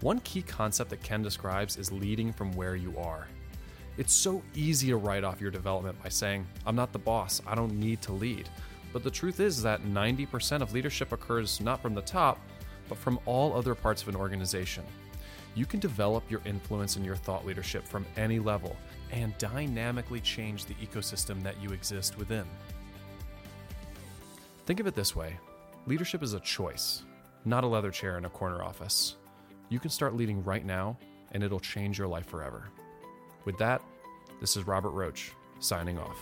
One 0.00 0.18
key 0.18 0.42
concept 0.42 0.90
that 0.90 1.04
Ken 1.04 1.22
describes 1.22 1.76
is 1.76 1.92
leading 1.92 2.32
from 2.32 2.50
where 2.56 2.74
you 2.74 2.92
are. 2.98 3.28
It's 3.96 4.12
so 4.12 4.42
easy 4.54 4.88
to 4.88 4.96
write 4.96 5.22
off 5.22 5.40
your 5.40 5.52
development 5.52 6.02
by 6.02 6.08
saying, 6.08 6.46
I'm 6.66 6.74
not 6.74 6.92
the 6.92 6.98
boss, 6.98 7.40
I 7.46 7.54
don't 7.54 7.78
need 7.78 8.02
to 8.02 8.12
lead. 8.12 8.48
But 8.92 9.04
the 9.04 9.10
truth 9.10 9.40
is 9.40 9.62
that 9.62 9.82
90% 9.82 10.62
of 10.62 10.72
leadership 10.72 11.12
occurs 11.12 11.60
not 11.60 11.80
from 11.80 11.94
the 11.94 12.02
top, 12.02 12.38
but 12.88 12.98
from 12.98 13.20
all 13.24 13.54
other 13.54 13.74
parts 13.74 14.02
of 14.02 14.08
an 14.08 14.16
organization. 14.16 14.84
You 15.54 15.66
can 15.66 15.78
develop 15.78 16.28
your 16.28 16.40
influence 16.44 16.96
and 16.96 17.04
your 17.04 17.16
thought 17.16 17.46
leadership 17.46 17.86
from 17.86 18.04
any 18.16 18.40
level 18.40 18.76
and 19.12 19.36
dynamically 19.38 20.20
change 20.20 20.64
the 20.64 20.74
ecosystem 20.74 21.42
that 21.44 21.62
you 21.62 21.70
exist 21.70 22.18
within. 22.18 22.44
Think 24.66 24.80
of 24.80 24.86
it 24.86 24.94
this 24.94 25.14
way 25.14 25.38
leadership 25.86 26.22
is 26.22 26.34
a 26.34 26.40
choice, 26.40 27.04
not 27.44 27.62
a 27.62 27.66
leather 27.66 27.90
chair 27.90 28.18
in 28.18 28.24
a 28.24 28.30
corner 28.30 28.62
office. 28.62 29.16
You 29.68 29.78
can 29.78 29.90
start 29.90 30.16
leading 30.16 30.42
right 30.42 30.64
now, 30.64 30.98
and 31.32 31.42
it'll 31.42 31.60
change 31.60 31.98
your 31.98 32.08
life 32.08 32.26
forever. 32.26 32.70
With 33.44 33.58
that, 33.58 33.82
this 34.40 34.56
is 34.56 34.66
Robert 34.66 34.90
Roach 34.90 35.32
signing 35.60 35.98
off. 35.98 36.18